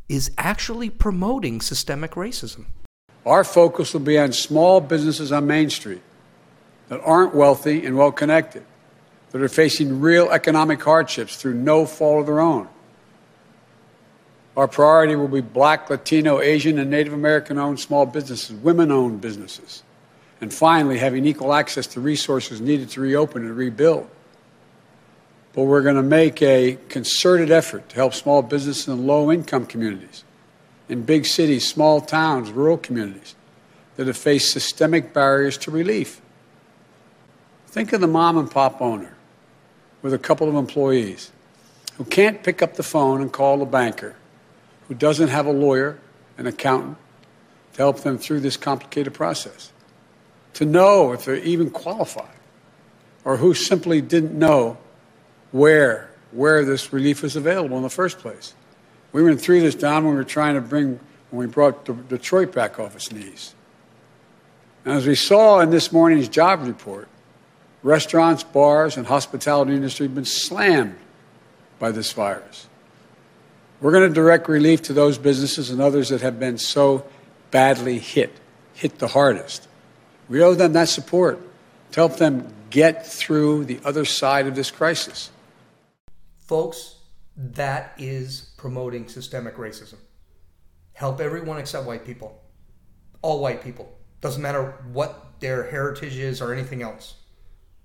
[0.09, 2.67] is actually promoting systemic racism.
[3.27, 6.03] Our focus will be on small businesses on Main Street
[6.89, 8.65] that aren't wealthy and well connected,
[9.31, 12.69] that are facing real economic hardships through no fault of their own.
[14.57, 19.21] Our priority will be black, Latino, Asian, and Native American owned small businesses, women owned
[19.21, 19.83] businesses,
[20.41, 24.09] and finally having equal access to resources needed to reopen and rebuild
[25.55, 29.65] but we're going to make a concerted effort to help small businesses in low income
[29.65, 30.25] communities,
[30.89, 33.35] in big cities, small towns, rural communities
[33.97, 36.21] that have faced systemic barriers to relief.
[37.69, 39.15] Think of the mom and pop owner
[40.03, 41.33] with a couple of employees
[41.97, 44.17] who can't pick up the phone and call a banker,
[44.89, 45.99] who doesn't have a lawyer,
[46.37, 46.97] an accountant
[47.73, 49.73] to help them through this complicated process,
[50.53, 52.29] to know if they're even qualified,
[53.25, 54.77] or who simply didn't know
[55.53, 58.55] where where this relief is available in the first place.
[59.15, 61.01] We went through this down when we were trying to bring
[61.31, 63.55] when we brought Detroit back off its knees.
[64.85, 67.09] And as we saw in this morning's job report,
[67.85, 70.97] Restaurants, bars, and hospitality industry have been slammed
[71.79, 72.67] by this virus.
[73.79, 77.05] We're going to direct relief to those businesses and others that have been so
[77.51, 78.41] badly hit,
[78.73, 79.69] hit the hardest.
[80.31, 81.39] We owe them that support
[81.93, 85.31] to help them get through the other side of this crisis.
[86.41, 86.97] Folks,
[87.37, 89.99] that is promoting systemic racism.
[90.95, 92.41] Help everyone except white people.
[93.21, 93.99] All white people.
[94.23, 97.17] Doesn't matter what their heritage is or anything else.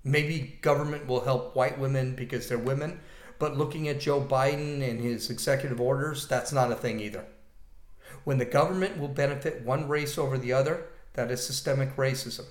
[0.04, 2.98] Maybe government will help white women because they're women,
[3.38, 7.26] but looking at Joe Biden and his executive orders, that's not a thing either.
[8.24, 12.46] When the government will benefit one race over the other, that is systemic racism.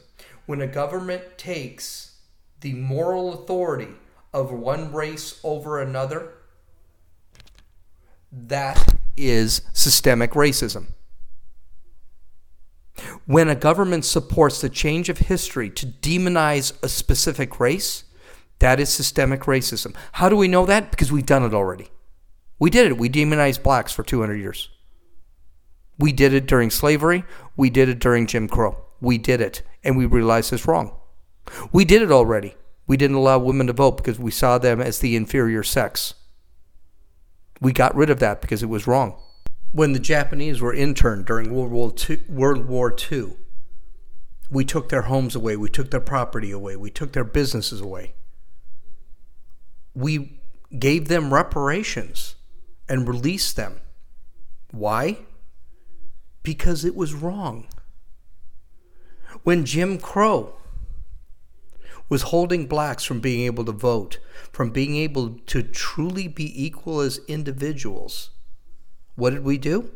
[0.46, 2.20] When a government takes
[2.62, 3.96] the moral authority
[4.32, 6.34] of one race over another,
[8.32, 10.88] that is systemic racism.
[13.26, 18.04] When a government supports the change of history to demonize a specific race,
[18.60, 19.96] that is systemic racism.
[20.14, 20.92] How do we know that?
[20.92, 21.90] Because we've done it already.
[22.60, 22.98] We did it.
[22.98, 24.70] We demonized blacks for 200 years.
[25.98, 27.24] We did it during slavery.
[27.56, 28.78] We did it during Jim Crow.
[29.00, 29.62] We did it.
[29.84, 30.92] And we realized it's wrong.
[31.72, 32.56] We did it already.
[32.86, 36.16] We didn't allow women to vote because we saw them as the inferior sex.
[37.62, 39.20] We got rid of that because it was wrong.
[39.72, 43.34] When the Japanese were interned during World War II, World War II,
[44.50, 48.14] we took their homes away, we took their property away, we took their businesses away.
[49.94, 50.40] We
[50.78, 52.36] gave them reparations
[52.88, 53.82] and released them.
[54.72, 55.20] Why?
[56.42, 57.68] Because it was wrong.
[59.44, 60.54] When Jim Crow
[62.10, 64.18] was holding blacks from being able to vote,
[64.52, 68.32] from being able to truly be equal as individuals.
[69.16, 69.92] What did we do?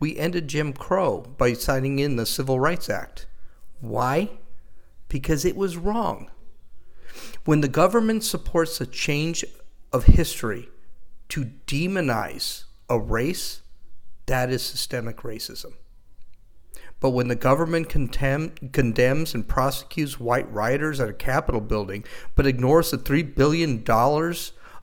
[0.00, 3.26] We ended Jim Crow by signing in the Civil Rights Act.
[3.80, 4.30] Why?
[5.08, 6.30] Because it was wrong.
[7.44, 9.44] When the government supports a change
[9.92, 10.70] of history
[11.28, 13.62] to demonize a race,
[14.26, 15.74] that is systemic racism.
[17.02, 22.04] But when the government contem- condemns and prosecutes white rioters at a Capitol building,
[22.36, 23.84] but ignores the $3 billion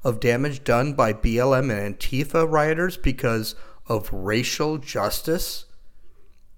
[0.03, 3.55] of damage done by BLM and Antifa rioters because
[3.87, 5.63] of racial justice,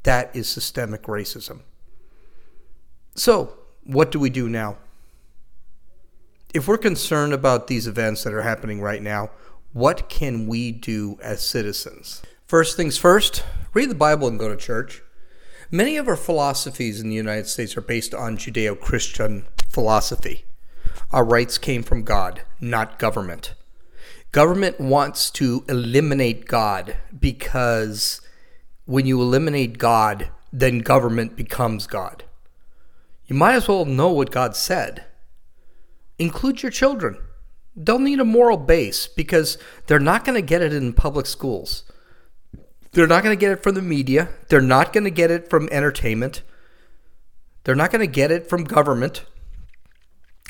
[0.01, 1.61] that is systemic racism.
[3.13, 4.77] So, what do we do now?
[6.55, 9.29] If we're concerned about these events that are happening right now,
[9.73, 12.23] what can we do as citizens?
[12.47, 13.43] First things first,
[13.75, 15.03] read the Bible and go to church.
[15.73, 20.43] Many of our philosophies in the United States are based on Judeo Christian philosophy.
[21.13, 23.53] Our rights came from God, not government.
[24.33, 28.19] Government wants to eliminate God because
[28.83, 32.25] when you eliminate God, then government becomes God.
[33.27, 35.05] You might as well know what God said.
[36.19, 37.17] Include your children.
[37.77, 39.57] They'll need a moral base because
[39.87, 41.85] they're not going to get it in public schools.
[42.93, 44.29] They're not going to get it from the media.
[44.49, 46.41] They're not going to get it from entertainment.
[47.63, 49.23] They're not going to get it from government.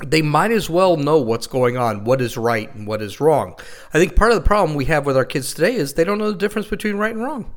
[0.03, 3.55] They might as well know what's going on, what is right and what is wrong.
[3.93, 6.18] I think part of the problem we have with our kids today is they don't
[6.18, 7.53] know the difference between right and wrong.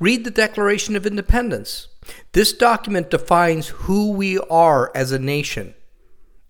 [0.00, 1.88] Read the Declaration of Independence.
[2.32, 5.74] This document defines who we are as a nation.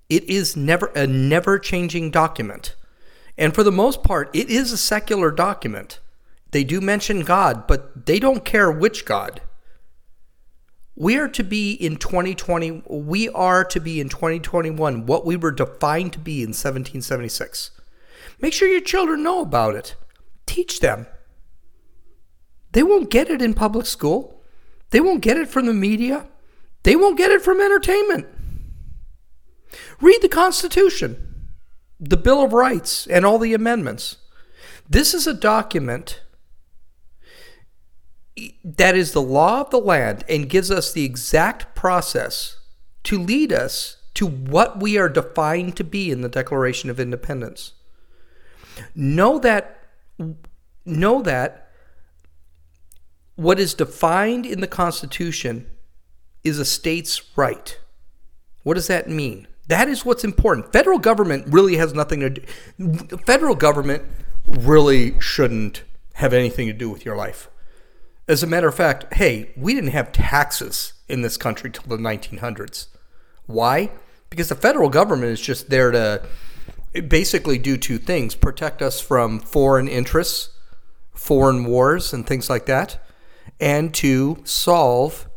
[0.09, 2.77] It is never a never changing document.
[3.37, 5.99] And for the most part, it is a secular document.
[6.53, 9.41] They do mention God, but they don't care which God.
[10.95, 15.51] We are to be in 2020, we are to be in 2021 what we were
[15.51, 17.71] defined to be in 1776.
[18.41, 19.97] Make sure your children know about it.
[20.45, 21.07] Teach them.
[22.73, 24.43] They won't get it in public school.
[24.91, 26.27] They won't get it from the media.
[26.83, 28.27] They won't get it from entertainment.
[30.03, 31.49] Read the Constitution,
[31.99, 34.17] the Bill of Rights, and all the amendments.
[34.89, 36.21] This is a document
[38.65, 42.59] that is the law of the land and gives us the exact process
[43.05, 47.73] to lead us to what we are defined to be in the Declaration of Independence.
[48.95, 49.79] Know that
[50.85, 51.71] know that
[53.37, 55.67] what is defined in the Constitution
[56.45, 57.79] is a state's right.
[58.63, 59.47] What does that mean?
[59.69, 60.73] That is what's important.
[60.73, 62.43] Federal government really has nothing to do.
[63.27, 64.05] Federal government
[64.47, 65.83] really shouldn't
[66.15, 67.49] have anything to do with your life.
[68.29, 71.97] As a matter of fact, hey, we didn't have taxes in this country till the
[71.97, 72.87] 1900s.
[73.47, 73.91] Why?
[74.31, 76.23] Because the federal government is just there to
[77.09, 80.51] basically do two things protect us from foreign interests,
[81.13, 83.03] foreign wars, and things like that,
[83.61, 85.29] and to solve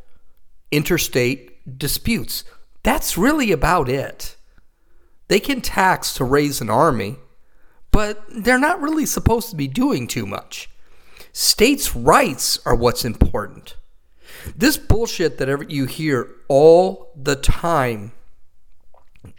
[0.71, 2.43] interstate disputes.
[2.83, 4.35] That's really about it.
[5.27, 7.15] They can tax to raise an army,
[7.91, 10.69] but they're not really supposed to be doing too much.
[11.37, 13.75] States' rights are what's important.
[14.55, 18.13] This bullshit that you hear all the time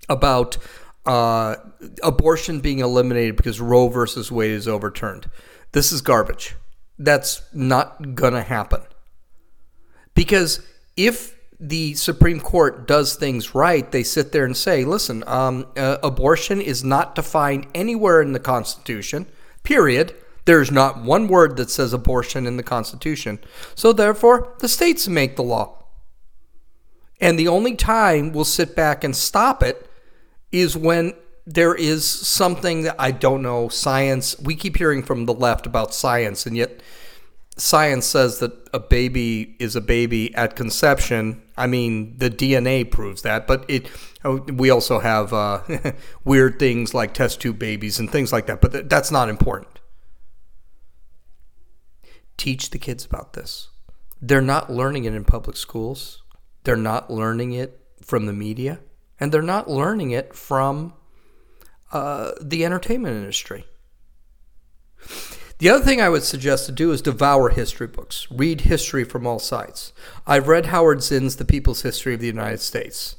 [0.07, 0.59] about
[1.07, 1.57] uh,
[2.03, 5.31] abortion being eliminated because Roe versus Wade is overturned.
[5.73, 6.55] This is garbage.
[6.99, 8.83] That's not going to happen.
[10.15, 10.61] Because
[10.99, 15.97] if the Supreme Court does things right, they sit there and say, listen, um, uh,
[16.03, 19.25] abortion is not defined anywhere in the Constitution,
[19.63, 20.15] period.
[20.47, 23.39] There's not one word that says abortion in the Constitution.
[23.75, 25.85] So therefore, the states make the law.
[27.21, 29.91] And the only time we'll sit back and stop it
[30.53, 31.15] is when
[31.47, 34.39] there is something that I don't know, science.
[34.39, 36.81] We keep hearing from the left about science, and yet
[37.57, 41.43] science says that a baby is a baby at conception.
[41.57, 43.89] I mean, the DNA proves that, but it.
[44.25, 45.63] Oh, we also have uh,
[46.25, 49.76] weird things like test tube babies and things like that, but that's not important.
[52.37, 53.69] Teach the kids about this.
[54.21, 56.23] They're not learning it in public schools.
[56.65, 58.81] They're not learning it from the media,
[59.21, 60.95] and they're not learning it from
[61.93, 63.65] uh, the entertainment industry.
[65.59, 68.27] The other thing I would suggest to do is devour history books.
[68.31, 69.93] Read history from all sides.
[70.27, 73.17] I've read Howard Zinn's The People's History of the United States.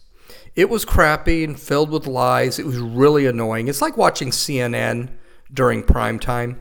[0.55, 2.59] It was crappy and filled with lies.
[2.59, 3.67] It was really annoying.
[3.67, 5.09] It's like watching CNN
[5.51, 6.59] during prime time.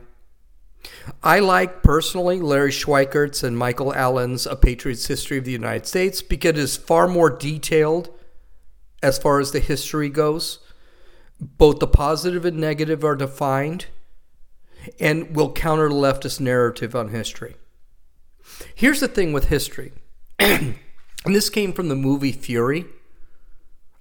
[1.23, 6.21] I like personally Larry Schweikart's and Michael Allen's A Patriot's History of the United States
[6.21, 8.09] because it is far more detailed
[9.01, 10.59] as far as the history goes.
[11.39, 13.85] Both the positive and negative are defined
[14.99, 17.55] and will counter the leftist narrative on history.
[18.73, 19.91] Here's the thing with history,
[20.39, 20.75] and
[21.25, 22.85] this came from the movie Fury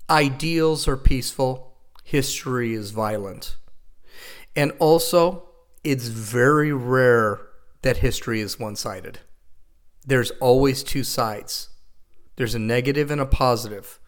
[0.09, 3.57] ideals are peaceful, history is violent.
[4.55, 5.46] And also,
[5.87, 7.47] it's very rare
[7.83, 9.21] that history is one sided.
[10.05, 11.71] There's always two sides
[12.35, 13.99] there's a negative and a positive.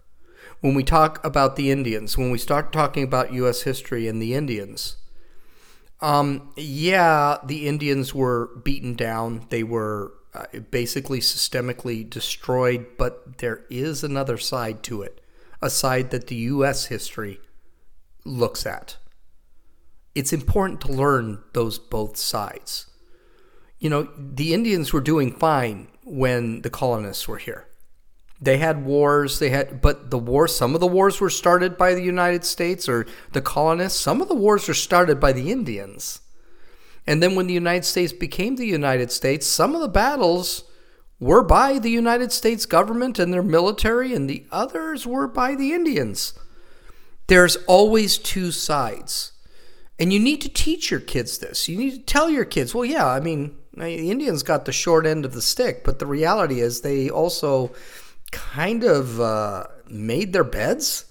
[0.61, 3.63] When we talk about the Indians, when we start talking about U.S.
[3.63, 4.99] history and the Indians,
[6.03, 9.47] um, yeah, the Indians were beaten down.
[9.49, 15.23] They were uh, basically systemically destroyed, but there is another side to it,
[15.63, 16.87] a side that the U.S.
[16.87, 17.41] history
[18.27, 18.99] looks at.
[20.19, 22.91] It's important to learn those both sides.
[23.79, 27.69] You know, the Indians were doing fine when the colonists were here.
[28.41, 31.95] They had wars, they had but the war some of the wars were started by
[31.95, 34.01] the United States or the colonists.
[34.01, 36.21] Some of the wars were started by the Indians.
[37.07, 40.65] And then when the United States became the United States, some of the battles
[41.21, 45.73] were by the United States government and their military and the others were by the
[45.73, 46.37] Indians.
[47.29, 49.38] There's always two sides.
[49.99, 51.69] And you need to teach your kids this.
[51.69, 55.07] You need to tell your kids, well, yeah, I mean, the Indians got the short
[55.07, 57.73] end of the stick, but the reality is they also
[58.31, 61.07] kind of uh, made their beds.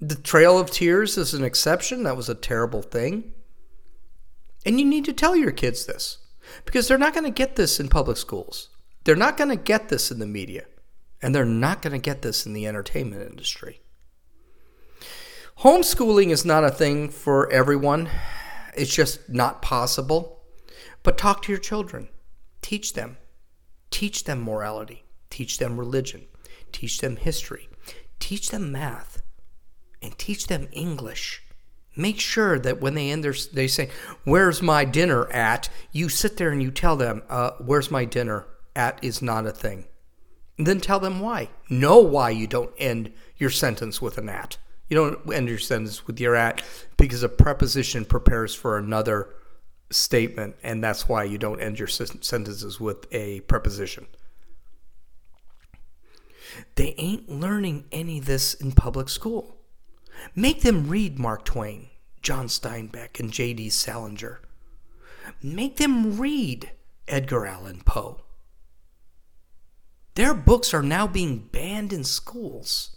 [0.00, 2.04] The Trail of Tears is an exception.
[2.04, 3.32] That was a terrible thing.
[4.64, 6.18] And you need to tell your kids this
[6.64, 8.68] because they're not going to get this in public schools.
[9.04, 10.66] They're not going to get this in the media.
[11.20, 13.80] And they're not going to get this in the entertainment industry.
[15.60, 18.08] Homeschooling is not a thing for everyone,
[18.76, 20.44] it's just not possible.
[21.02, 22.08] But talk to your children,
[22.62, 23.16] teach them,
[23.90, 25.04] teach them morality.
[25.30, 26.26] Teach them religion,
[26.72, 27.68] teach them history,
[28.18, 29.22] teach them math,
[30.02, 31.42] and teach them English.
[31.94, 33.90] Make sure that when they end their, they say,
[34.24, 38.46] "Where's my dinner at?" You sit there and you tell them, uh, "Where's my dinner
[38.74, 39.86] at?" is not a thing.
[40.56, 41.50] And then tell them why.
[41.68, 44.56] Know why you don't end your sentence with an at.
[44.88, 46.62] You don't end your sentence with your at
[46.96, 49.34] because a preposition prepares for another
[49.90, 54.06] statement, and that's why you don't end your sentences with a preposition.
[56.74, 59.56] They ain't learning any of this in public school.
[60.34, 61.88] Make them read Mark Twain,
[62.22, 63.70] John Steinbeck, and J.D.
[63.70, 64.40] Salinger.
[65.42, 66.72] Make them read
[67.06, 68.22] Edgar Allan Poe.
[70.14, 72.96] Their books are now being banned in schools,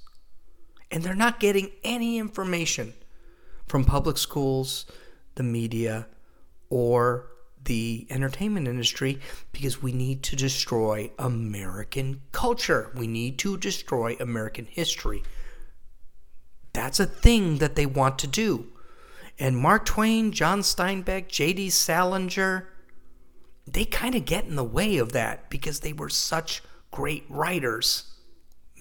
[0.92, 2.94] and they're not getting any information
[3.66, 4.86] from public schools,
[5.36, 6.08] the media,
[6.70, 7.28] or
[7.64, 9.20] the entertainment industry
[9.52, 12.92] because we need to destroy American culture.
[12.96, 15.24] We need to destroy American history.
[16.74, 18.68] That's a thing that they want to do.
[19.40, 21.70] And Mark Twain, John Steinbeck, J.D.
[21.70, 22.68] Salinger,
[23.68, 26.62] they kind of get in the way of that because they were such
[26.92, 28.14] great writers.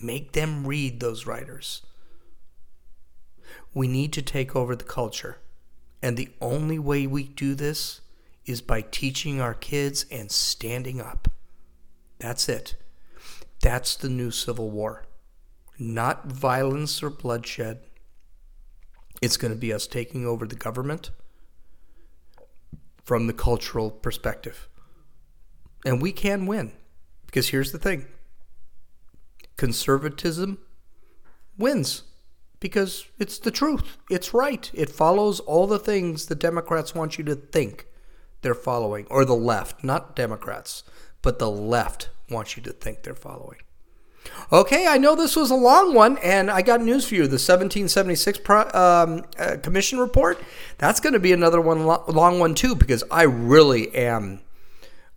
[0.02, 1.82] Make them read those writers.
[3.72, 5.38] We need to take over the culture.
[6.02, 8.00] And the only way we do this
[8.46, 11.28] is by teaching our kids and standing up.
[12.18, 12.76] That's it.
[13.62, 15.06] That's the new Civil War.
[15.78, 17.80] Not violence or bloodshed.
[19.22, 21.10] It's going to be us taking over the government
[23.04, 24.68] from the cultural perspective.
[25.84, 26.72] And we can win.
[27.26, 28.06] Because here's the thing
[29.56, 30.58] conservatism
[31.56, 32.02] wins
[32.60, 33.96] because it's the truth.
[34.10, 34.70] It's right.
[34.74, 37.86] It follows all the things the Democrats want you to think
[38.42, 40.82] they're following, or the left, not Democrats,
[41.22, 43.58] but the left wants you to think they're following.
[44.52, 47.22] Okay, I know this was a long one, and I got news for you.
[47.22, 50.42] The 1776 pro, um, uh, Commission report,
[50.78, 54.40] that's going to be another one, long one too, because I really am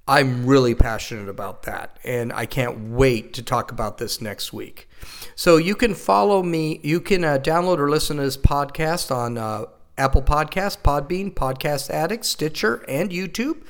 [0.07, 4.89] I'm really passionate about that, and I can't wait to talk about this next week.
[5.35, 6.81] So you can follow me.
[6.83, 9.67] You can uh, download or listen to this podcast on uh,
[9.97, 13.63] Apple Podcasts, Podbean, Podcast Addict, Stitcher, and YouTube.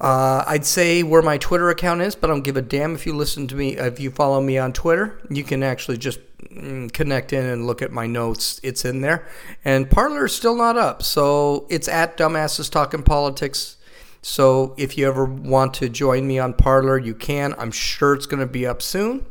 [0.00, 3.04] Uh, I'd say where my Twitter account is, but I don't give a damn if
[3.04, 3.76] you listen to me.
[3.76, 7.82] If you follow me on Twitter, you can actually just mm, connect in and look
[7.82, 8.60] at my notes.
[8.62, 9.26] It's in there.
[9.64, 13.76] And Parler is still not up, so it's at Dumbasses Talking Politics.
[14.22, 17.54] So if you ever want to join me on Parler, you can.
[17.58, 19.26] I'm sure it's going to be up soon.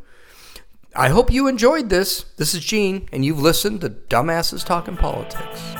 [0.95, 2.23] I hope you enjoyed this.
[2.37, 5.75] This is Gene, and you've listened to Dumbasses Talking Politics.